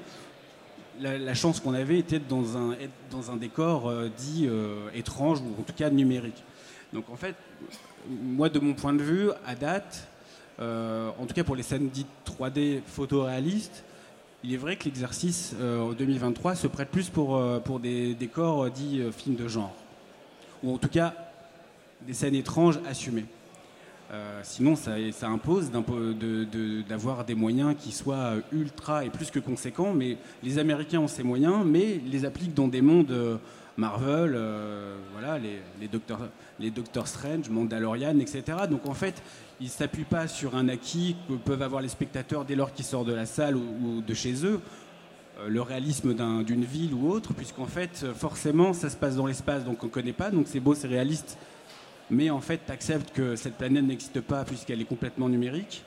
[1.00, 4.50] La, chance qu'on avait était dans un, être dans un décor dit
[4.95, 6.43] étrange ou en tout cas numérique.
[6.93, 7.36] Donc en fait,
[8.10, 10.08] moi de mon point de vue, à date,
[10.60, 13.84] en tout cas pour les scènes dites 3D photoréalistes,
[14.43, 18.66] il est vrai que l'exercice euh, en 2023 se prête plus pour, euh, des décors
[18.66, 19.74] euh, dits films de genre,
[20.64, 21.14] ou en tout cas
[22.06, 23.26] des scènes étranges assumées.
[24.43, 24.95] Sinon, ça,
[25.28, 25.72] impose
[26.89, 31.24] d'avoir des moyens qui soient ultra et plus que conséquents, mais les Américains ont ces
[31.24, 33.39] moyens, mais les appliquent dans des mondes
[33.78, 34.39] Marvel,
[35.12, 35.89] voilà, les, les,
[36.60, 36.74] les
[37.05, 38.43] Strange, Mandalorian, etc.
[38.70, 39.22] Donc en fait,
[39.60, 42.86] il ne s'appuie pas sur un acquis que peuvent avoir les spectateurs dès lors qu'ils
[42.86, 44.60] sortent de la salle ou, de chez eux,
[45.39, 49.64] euh, le réalisme d'une ville ou autre, puisqu'en fait, forcément, ça se passe dans l'espace,
[49.64, 51.38] donc on ne connaît pas, donc c'est beau, c'est réaliste,
[52.10, 55.84] mais en fait, tu acceptes que cette planète n'existe pas puisqu'elle est complètement numérique.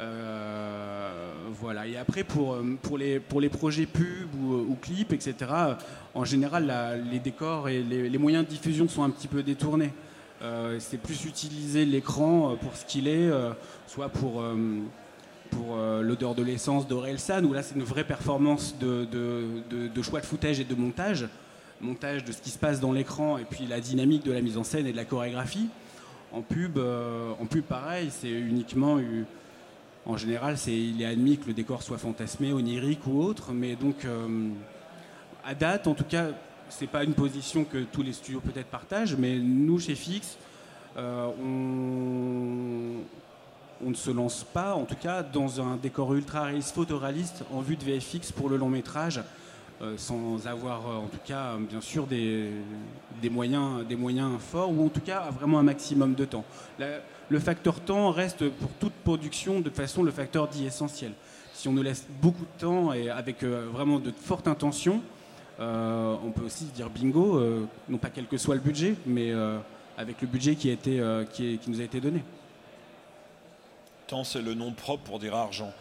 [0.00, 1.86] Euh, voilà.
[1.86, 5.50] Et après, pour, euh, pour, les, pour les projets pub ou, clips, etc.,
[6.14, 9.92] en général, les décors et les, moyens de diffusion sont un petit peu détournés.
[10.42, 13.52] Euh, c'est plus utiliser l'écran euh, pour ce qu'il est, euh,
[13.86, 14.42] soit pour,
[15.50, 20.26] pour l'odeur de l'essence d'Orelsan, où là c'est une vraie performance de, de, choix de
[20.26, 21.28] footage et de montage,
[21.82, 24.56] montage de ce qui se passe dans l'écran et puis la dynamique de la mise
[24.56, 25.68] en scène et de la chorégraphie.
[26.32, 28.98] En pub, en pub pareil, c'est uniquement
[30.06, 33.76] en général, c'est, il est admis que le décor soit fantasmé, onirique ou autre, mais
[33.76, 34.06] donc
[35.44, 36.28] à date, en tout cas,
[36.68, 40.36] c'est pas une position que tous les studios peut-être partagent, mais nous chez Fix,
[40.96, 41.28] euh,
[43.82, 47.60] on, ne se lance pas, en tout cas, dans un décor ultra réaliste, photoréaliste en
[47.60, 49.22] vue de VFX pour le long métrage, euh,
[49.96, 52.50] sans avoir, euh, en tout cas, bien sûr, des,
[53.30, 56.44] moyens, des moyens forts, ou en tout cas, vraiment un maximum de temps.
[57.28, 61.12] le facteur temps reste pour toute production de façon le facteur dit essentiel.
[61.54, 65.00] Si on nous laisse beaucoup de temps et avec vraiment de fortes intentions,
[65.60, 69.30] euh, on peut aussi dire bingo, euh, non pas quel que soit le budget, mais
[69.30, 69.58] euh,
[69.96, 71.00] avec le budget qui, a été,
[71.32, 72.22] qui, nous a été donné.
[74.06, 75.72] Temps, c'est le nom propre pour dire argent.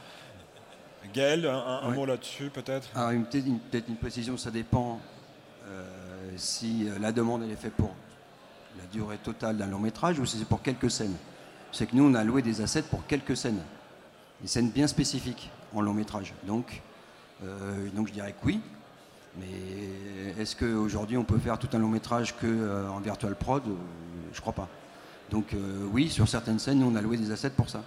[1.14, 2.90] Gaël, un, mot là-dessus peut-être?
[2.90, 5.00] Peut-être une, précision, ça dépend
[6.38, 7.94] si la demande elle est faite pour
[8.78, 11.16] la durée totale d'un long métrage ou si c'est pour quelques scènes.
[11.72, 13.62] C'est que nous, on a loué des assets pour quelques scènes,
[14.42, 16.34] des scènes bien spécifiques en long métrage.
[16.46, 16.82] Donc,
[17.94, 18.62] donc je dirais que oui,
[19.38, 23.64] mais est-ce qu'aujourd'hui on peut faire tout un long métrage qu'en euh, en virtual prod?
[23.66, 23.76] Euh,
[24.34, 24.68] Je crois pas.
[25.30, 27.84] Donc euh, oui, sur certaines scènes, nous, on a loué des assets pour ça.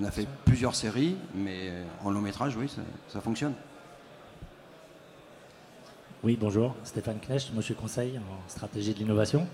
[0.00, 1.70] On a fait plusieurs séries, mais
[2.02, 2.66] en long métrage, oui,
[3.08, 3.52] ça, fonctionne.
[6.24, 9.46] Oui, bonjour, Stéphane Knecht, moi je suis conseil en stratégie de l'innovation.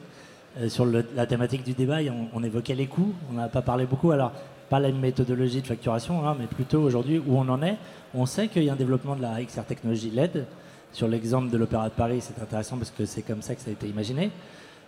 [0.68, 1.99] sur la thématique du débat,
[2.32, 4.12] on, évoquait les coûts, on n'a pas parlé beaucoup.
[4.12, 4.32] Alors,
[4.68, 7.76] pas la méthodologie de facturation, hein, mais plutôt aujourd'hui où on en est.
[8.14, 10.47] On sait qu'il y a un développement de la XR technologie LED
[10.93, 13.70] sur l'exemple de l'Opéra de Paris, c'est intéressant parce que c'est comme ça que ça
[13.70, 14.30] a été imaginé.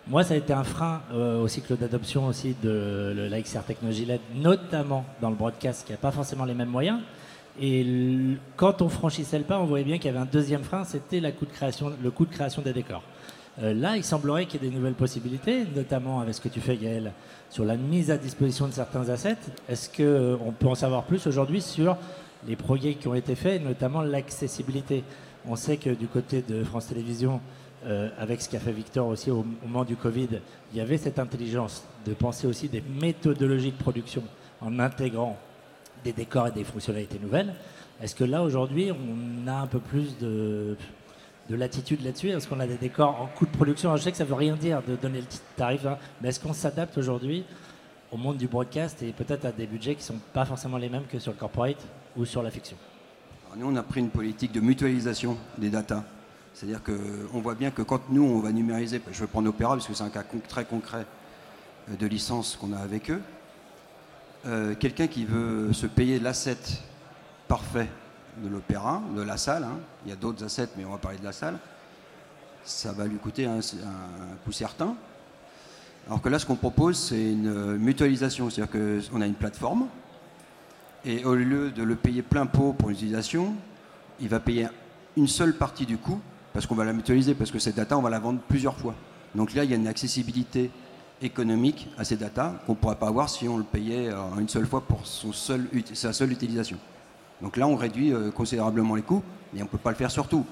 [0.07, 4.05] Moi, ça a été un frein euh, au cycle d'adoption aussi de la XR Technologie
[4.05, 6.99] LED, notamment dans le broadcast qui n'a pas forcément les mêmes moyens.
[7.61, 7.85] Et
[8.55, 11.19] quand on franchissait le pas, on voyait bien qu'il y avait un deuxième frein, c'était
[11.19, 11.45] le coût
[12.25, 13.03] de création des décors.
[13.61, 16.61] Euh, là, il semblerait qu'il y ait des nouvelles possibilités, notamment avec ce que tu
[16.61, 17.11] fais, Gaël,
[17.49, 19.37] sur la mise à disposition de certains assets.
[19.69, 21.95] Est-ce qu'on peut en savoir plus aujourd'hui sur
[22.47, 25.03] les projets qui ont été faits, notamment l'accessibilité?
[25.47, 27.39] On sait que du côté de France Télévisions,
[27.85, 30.27] euh, avec ce qu'a fait Victor aussi au, moment du Covid,
[30.71, 34.23] il y avait cette intelligence de penser aussi des méthodologies de production
[34.61, 35.37] en intégrant
[36.03, 37.53] des décors et des fonctionnalités nouvelles.
[38.01, 40.75] Est-ce que là, aujourd'hui, on a un peu plus de,
[41.49, 42.29] de latitude là-dessus?
[42.29, 43.95] Est-ce qu'on a des décors en coût de production?
[43.95, 46.39] Je sais que ça ne veut rien dire de donner le tarif, hein, mais est-ce
[46.39, 47.43] qu'on s'adapte aujourd'hui
[48.11, 50.89] au monde du broadcast et peut-être à des budgets qui ne sont pas forcément les
[50.89, 51.83] mêmes que sur le corporate
[52.15, 52.77] ou sur la fiction?
[53.55, 56.03] Nous, on a pris une politique de mutualisation des datas.
[56.61, 59.87] C'est-à-dire qu'on voit bien que quand nous, on va numériser, je vais prendre Opéra parce
[59.87, 61.07] que c'est un cas très concret
[61.89, 63.19] euh, de licence qu'on a avec eux,
[64.45, 66.59] euh, quelqu'un qui veut se payer l'asset
[67.47, 67.89] parfait
[68.43, 71.17] de l'opéra, de la salle, hein, il y a d'autres assets, mais on va parler
[71.17, 71.57] de la salle,
[72.63, 73.61] ça va lui coûter un,
[74.45, 74.95] coût certain.
[76.05, 79.87] Alors que là, ce qu'on propose, c'est une mutualisation, c'est-à-dire qu'on a une plateforme,
[81.05, 83.55] et au lieu de le payer plein pot pour l'utilisation,
[84.19, 84.67] il va payer
[85.17, 86.21] une seule partie du coût
[86.53, 88.95] parce qu'on va la mutualiser, parce que cette data, on va la vendre plusieurs fois.
[89.35, 90.69] Donc là, il y a une accessibilité
[91.21, 94.49] économique à ces data qu'on ne pourrait pas avoir si on le payait euh, une
[94.49, 96.77] seule fois pour son seul, sa seule utilisation.
[97.41, 99.23] Donc là, on réduit euh, considérablement les coûts,
[99.53, 100.45] mais on ne peut pas le faire sur tout.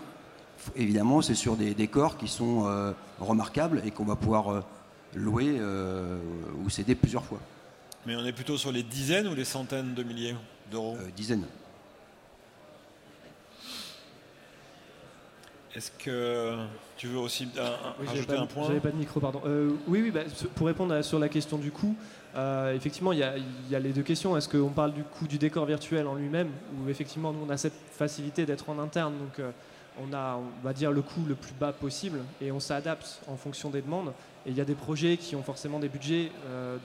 [0.76, 4.64] Évidemment, c'est sur des décors qui sont euh, remarquables et qu'on va pouvoir
[5.16, 5.60] louer
[6.64, 7.40] ou céder plusieurs fois.
[8.06, 10.36] Mais on est plutôt sur les dizaines ou les centaines de milliers
[10.70, 10.98] d'euros?
[11.16, 11.46] Dizaines.
[15.76, 16.56] Est-ce que
[16.98, 17.48] tu veux aussi
[18.12, 19.42] ajouter un point J'avais pas de micro, pardon.
[19.46, 20.22] Euh, oui, oui bah,
[20.56, 21.96] pour répondre sur la question du coût,
[22.36, 23.24] euh, effectivement, il y,
[23.76, 24.36] a les deux questions.
[24.36, 27.58] Est-ce qu'on parle du coût du décor virtuel en lui-même, ou effectivement, nous, on a
[27.58, 29.52] cette facilité d'être en interne, donc euh,
[30.02, 33.38] on a, on va dire, le coût le plus bas possible, et on s'adapte en
[33.38, 34.12] fonction des demandes.
[34.48, 36.32] Et il y a des projets qui ont forcément des budgets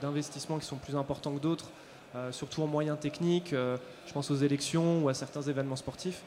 [0.01, 1.69] d'investissement qui sont plus importants que d'autres,
[2.31, 3.51] surtout en moyens techniques.
[3.51, 6.21] je pense aux élections ou à certains événements sportifs.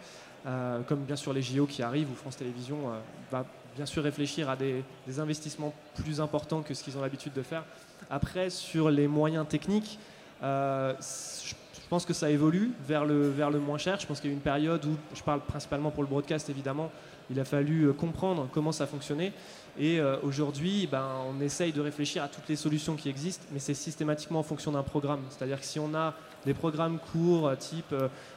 [0.46, 2.98] Euh, comme bien sûr les JO qui arrivent, où France Télévisions euh,
[3.30, 4.84] va bien sûr réfléchir à des,
[5.18, 7.64] investissements plus importants que ce qu'ils ont l'habitude de faire.
[8.08, 9.98] Après, sur les moyens techniques,
[10.42, 11.54] euh, je
[11.90, 13.98] pense que ça évolue vers le, moins cher.
[13.98, 16.48] Je pense qu'il y a eu une période où, je parle principalement pour le broadcast
[16.50, 16.90] évidemment,
[17.30, 19.32] il a fallu comprendre comment ça fonctionnait.
[19.78, 23.74] Et aujourd'hui, ben, on essaye de réfléchir à toutes les solutions qui existent, mais c'est
[23.74, 25.20] systématiquement en fonction d'un programme.
[25.30, 26.14] C'est-à-dire que si on a
[26.46, 27.94] des programmes courts, type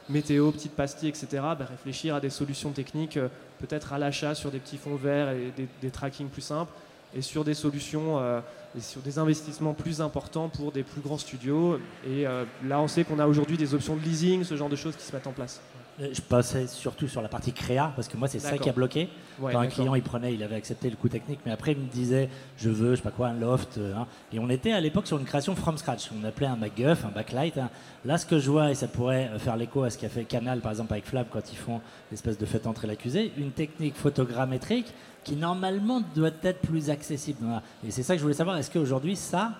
[0.08, 3.28] météo, petites pastilles, etc., bah, réfléchir à des solutions techniques, euh,
[3.58, 6.72] peut-être à l'achat sur des petits fonds verts et des, des trackings plus simples,
[7.14, 8.40] et sur des solutions euh,
[8.76, 11.78] et sur des investissements plus importants pour des plus grands studios.
[12.06, 14.76] Et euh, là, on sait qu'on a aujourd'hui des options de leasing, ce genre de
[14.76, 15.60] choses qui se mettent en place.
[16.02, 18.72] Euh, je passais surtout sur la partie créa, parce que moi, c'est ça qui a
[18.72, 19.08] bloqué.
[19.40, 21.88] Quand un client, il prenait, il avait accepté le coût technique, mais après, il me
[21.88, 22.28] disait,
[22.58, 23.78] je veux, je sais pas quoi, un loft.
[23.78, 24.06] Euh, hein.
[24.32, 26.10] Et on était à l'époque sur une création from scratch.
[26.18, 27.58] On appelait un MacGuff, un backlight.
[27.58, 27.70] Hein.
[28.04, 30.60] Là, ce que je vois, et ça pourrait faire l'écho à ce qu'a fait Canal,
[30.60, 31.80] par exemple, avec Flab, quand ils font
[32.10, 34.92] l'espèce de fait entrer l'accusé, une technique photogrammétrique
[35.24, 37.46] qui, normalement, doit être plus accessible.
[37.86, 38.56] Et c'est ça que je voulais savoir.
[38.56, 39.52] Est-ce qu'aujourd'hui, ça,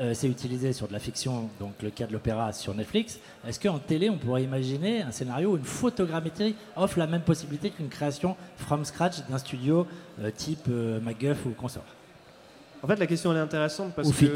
[0.00, 3.18] euh, c'est utilisé sur de la fiction, donc le cas de l'opéra sur Netflix.
[3.46, 7.68] Est-ce qu'en télé, on pourrait imaginer un scénario où une photogrammétrie offre la même possibilité
[7.70, 9.86] qu'une création from scratch d'un studio
[10.22, 11.84] euh, type euh, MacGuff ou consort
[12.82, 14.34] en fait, la question elle est intéressante parce que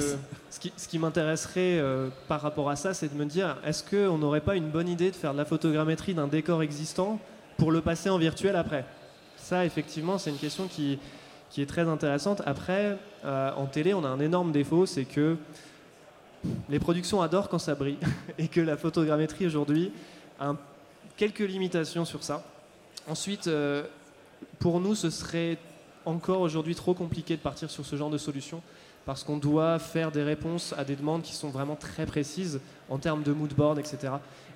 [0.50, 1.82] ce qui, ce qui m'intéresserait
[2.28, 5.10] par rapport à ça, c'est de me dire est-ce qu'on n'aurait pas une bonne idée
[5.10, 7.18] de faire de la photogrammétrie d'un décor existant
[7.56, 8.84] pour le passer en virtuel après?
[9.38, 10.98] Ça, effectivement, c'est une question qui,
[11.54, 12.42] qui est très intéressante.
[12.46, 15.36] Après, euh, en télé, on a un énorme défaut, c'est que
[16.68, 17.98] les productions adorent quand ça brille
[18.38, 19.92] et que la photogrammétrie aujourd'hui
[20.40, 20.56] a
[21.16, 22.42] quelques limitations sur ça.
[23.06, 23.84] Ensuite, euh,
[24.58, 25.56] pour nous, ce serait
[26.04, 28.60] encore aujourd'hui trop compliqué de partir sur ce genre de solution
[29.06, 32.98] parce qu'on doit faire des réponses à des demandes qui sont vraiment très précises en
[32.98, 34.14] termes de mood board, etc.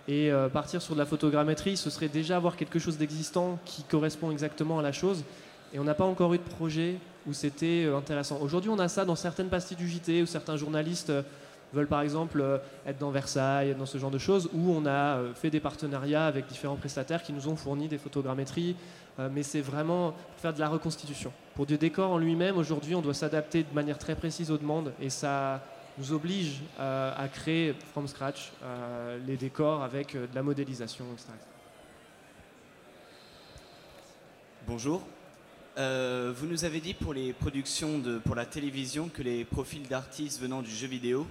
[0.08, 3.84] Et euh, partir sur de la photogrammétrie, ce serait déjà avoir quelque chose d'existant qui
[3.84, 5.22] correspond exactement à la chose
[5.72, 6.96] et on n'a pas encore eu de projet
[7.26, 8.38] où c'était euh, intéressant.
[8.40, 11.22] Aujourd'hui, on a ça dans certaines pastilles du JT où certains journalistes euh,
[11.74, 15.20] veulent par exemple euh, être dans Versailles, dans ce genre de choses, où on a
[15.34, 18.76] fait des partenariats avec différents prestataires qui nous ont fourni des photogrammétries,
[19.32, 21.32] mais c'est vraiment pour faire de la reconstitution.
[21.56, 24.92] Pour du décor en lui-même, aujourd'hui, on doit s'adapter de manière très précise aux demandes
[25.00, 25.60] et ça
[25.98, 28.52] nous oblige à créer from scratch
[29.26, 31.32] les décors avec de la modélisation, etc.
[34.68, 35.02] Bonjour,
[35.78, 39.86] euh, vous nous avez dit pour les productions de, pour la télévision que les profils
[39.86, 41.26] d'artistes venant du jeu vidéo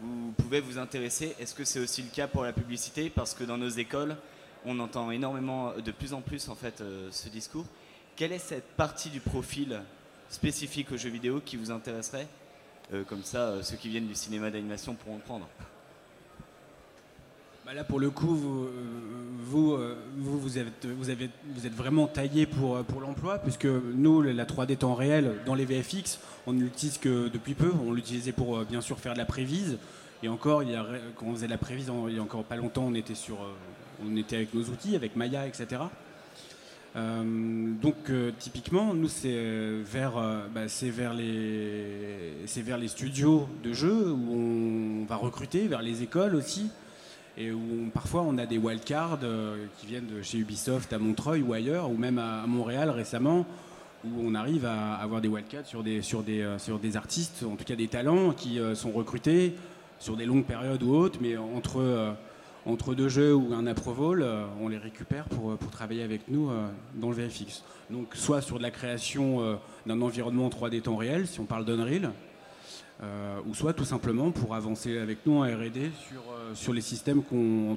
[0.00, 1.36] vous pouvez vous intéresser.
[1.38, 3.08] Est-ce que c'est aussi le cas pour la publicité?
[3.08, 4.16] Parce que dans nos écoles,
[4.64, 7.66] on entend énormément, de plus en plus en fait, euh, ce discours.
[8.16, 9.80] Quelle est cette partie du profil
[10.28, 12.26] spécifiques aux jeux vidéo qui vous intéresseraient
[13.06, 15.48] Comme ça, ceux qui viennent du cinéma d'animation pourront le prendre.
[17.64, 18.68] Bah là, pour le coup, vous,
[19.38, 19.78] vous,
[20.16, 24.44] vous, vous, êtes, vous, avez, vous êtes vraiment taillé pour, pour l'emploi, puisque nous, la
[24.44, 27.70] 3D temps réel dans les VFX, on ne l'utilise que depuis peu.
[27.86, 29.78] On l'utilisait pour, bien sûr, faire de la prévise.
[30.24, 30.84] Et encore, il y a,
[31.16, 33.38] quand on faisait de la prévise, il y a encore pas longtemps, on était, sur,
[34.00, 35.82] avec nos outils, avec Maya, etc.
[36.94, 39.82] Euh, donc euh, typiquement, nous euh,
[40.54, 45.80] bah, c'est vers les, c'est vers les studios de jeux où on va recruter, vers
[45.80, 46.70] les écoles aussi,
[47.36, 49.20] et où parfois on a des wildcards
[49.78, 53.46] qui viennent de chez Ubisoft à Montreuil ou ailleurs, ou même à, Montréal récemment,
[54.04, 57.56] où on arrive à avoir des wildcards sur des, sur des, sur des artistes, en
[57.56, 59.54] tout cas des talents qui sont recrutés
[59.98, 62.16] sur des longues périodes ou autres, mais entre
[62.64, 66.28] entre deux jeux ou un Aprovol, euh, on les récupère pour, euh, pour travailler avec
[66.28, 67.64] nous euh, dans le VFX.
[67.90, 72.12] Donc soit sur de la création d'un environnement 3D temps réel, si on parle d'Unreal,
[73.46, 76.22] ou soit tout simplement pour avancer avec nous en R&D sur,
[76.54, 77.76] sur les systèmes qu'on,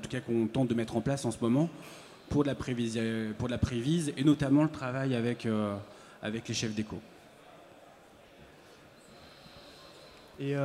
[0.51, 1.69] tente de mettre en place en ce moment
[2.29, 2.99] pour de la prévise,
[3.37, 5.47] pour de la prévise et notamment le travail avec,
[6.21, 6.99] avec les chefs d'éco.
[10.39, 10.55] Et,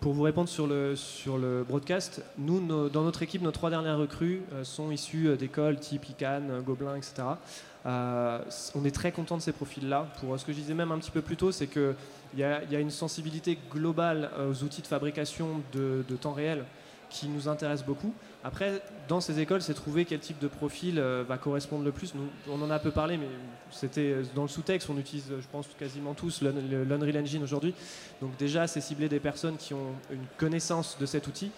[0.00, 3.98] pour vous répondre sur le, sur le broadcast, nous, dans notre équipe, nos trois dernières
[3.98, 7.22] recrues euh, sont issues euh, d'écoles type ICANN, euh, Gobelin, etc.
[7.84, 10.08] on est très content de ces profils-là.
[10.20, 11.94] Pour ce que je disais même un petit peu plus tôt, c'est qu'il
[12.36, 16.64] y, a une sensibilité globale aux outils de fabrication de, temps réel
[17.08, 18.14] qui nous intéresse beaucoup.
[18.44, 22.14] Après, dans ces écoles, c'est trouver quel type de profil euh, va correspondre le plus.
[22.48, 23.26] On en a un peu parlé, mais
[23.72, 24.88] c'était euh, dans le sous-texte.
[24.90, 27.74] On utilise, je pense, quasiment tous l'Unreal Engine aujourd'hui.
[28.22, 31.50] Donc déjà, c'est cibler des personnes qui ont une connaissance de cet outil.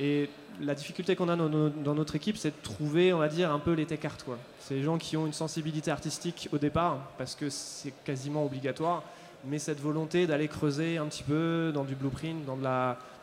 [0.00, 0.28] Et
[0.60, 3.72] la difficulté qu'on a dans, notre équipe, c'est de trouver, on va dire, un peu
[3.72, 4.38] les tech Quoi.
[4.58, 9.04] C'est les gens qui ont une sensibilité artistique au départ, parce que c'est quasiment obligatoire
[9.44, 12.56] mais cette volonté d'aller creuser un petit peu dans du blueprint, dans,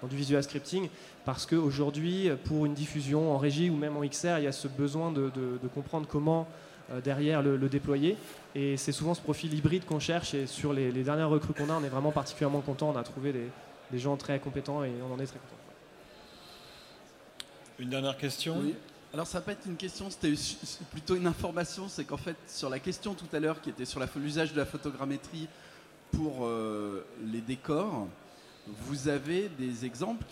[0.08, 0.90] du visual scripting,
[1.26, 4.68] parce qu'aujourd'hui, pour une diffusion en régie ou même en XR, il y a ce
[4.68, 5.30] besoin de,
[5.74, 6.48] comprendre comment
[6.92, 8.18] euh, derrière le, déployer.
[8.56, 11.74] Et c'est souvent ce profil hybride qu'on cherche, et sur les, dernières recrues qu'on a,
[11.74, 12.92] on est vraiment particulièrement content.
[12.94, 15.67] On a trouvé des, gens très compétents et on en est très content.
[17.80, 18.58] Une dernière question?
[18.60, 18.74] Oui.
[19.14, 20.34] Alors ça va pas être une question, c'était
[20.92, 24.02] plutôt une information, c'est qu'en fait sur la question tout à l'heure qui était sur
[24.16, 25.48] l'usage de la photogrammétrie
[26.12, 28.08] pour euh, les décors,
[28.68, 30.26] vous avez des exemples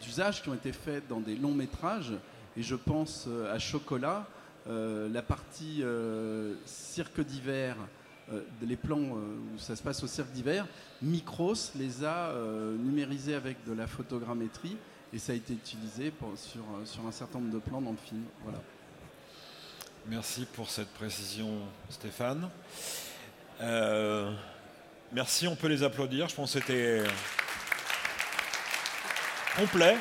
[0.00, 2.12] d'usages qui ont été faits dans des longs métrages,
[2.56, 4.26] et je pense euh, à Chocolat,
[4.68, 5.82] euh, la partie
[6.64, 7.76] cirque d'hiver,
[8.62, 10.66] les plans où ça se passe au cirque d'hiver,
[11.02, 12.32] Micros les a
[12.78, 14.76] numérisés avec de la photogrammétrie,
[15.12, 18.22] et ça a été utilisé sur, sur un certain nombre de plans dans le film.
[18.42, 18.58] Voilà.
[20.06, 22.48] Merci pour cette précision, Stéphane.
[25.12, 26.28] Merci, on peut les applaudir.
[26.28, 27.04] Je pense que c'était
[29.56, 29.96] complet.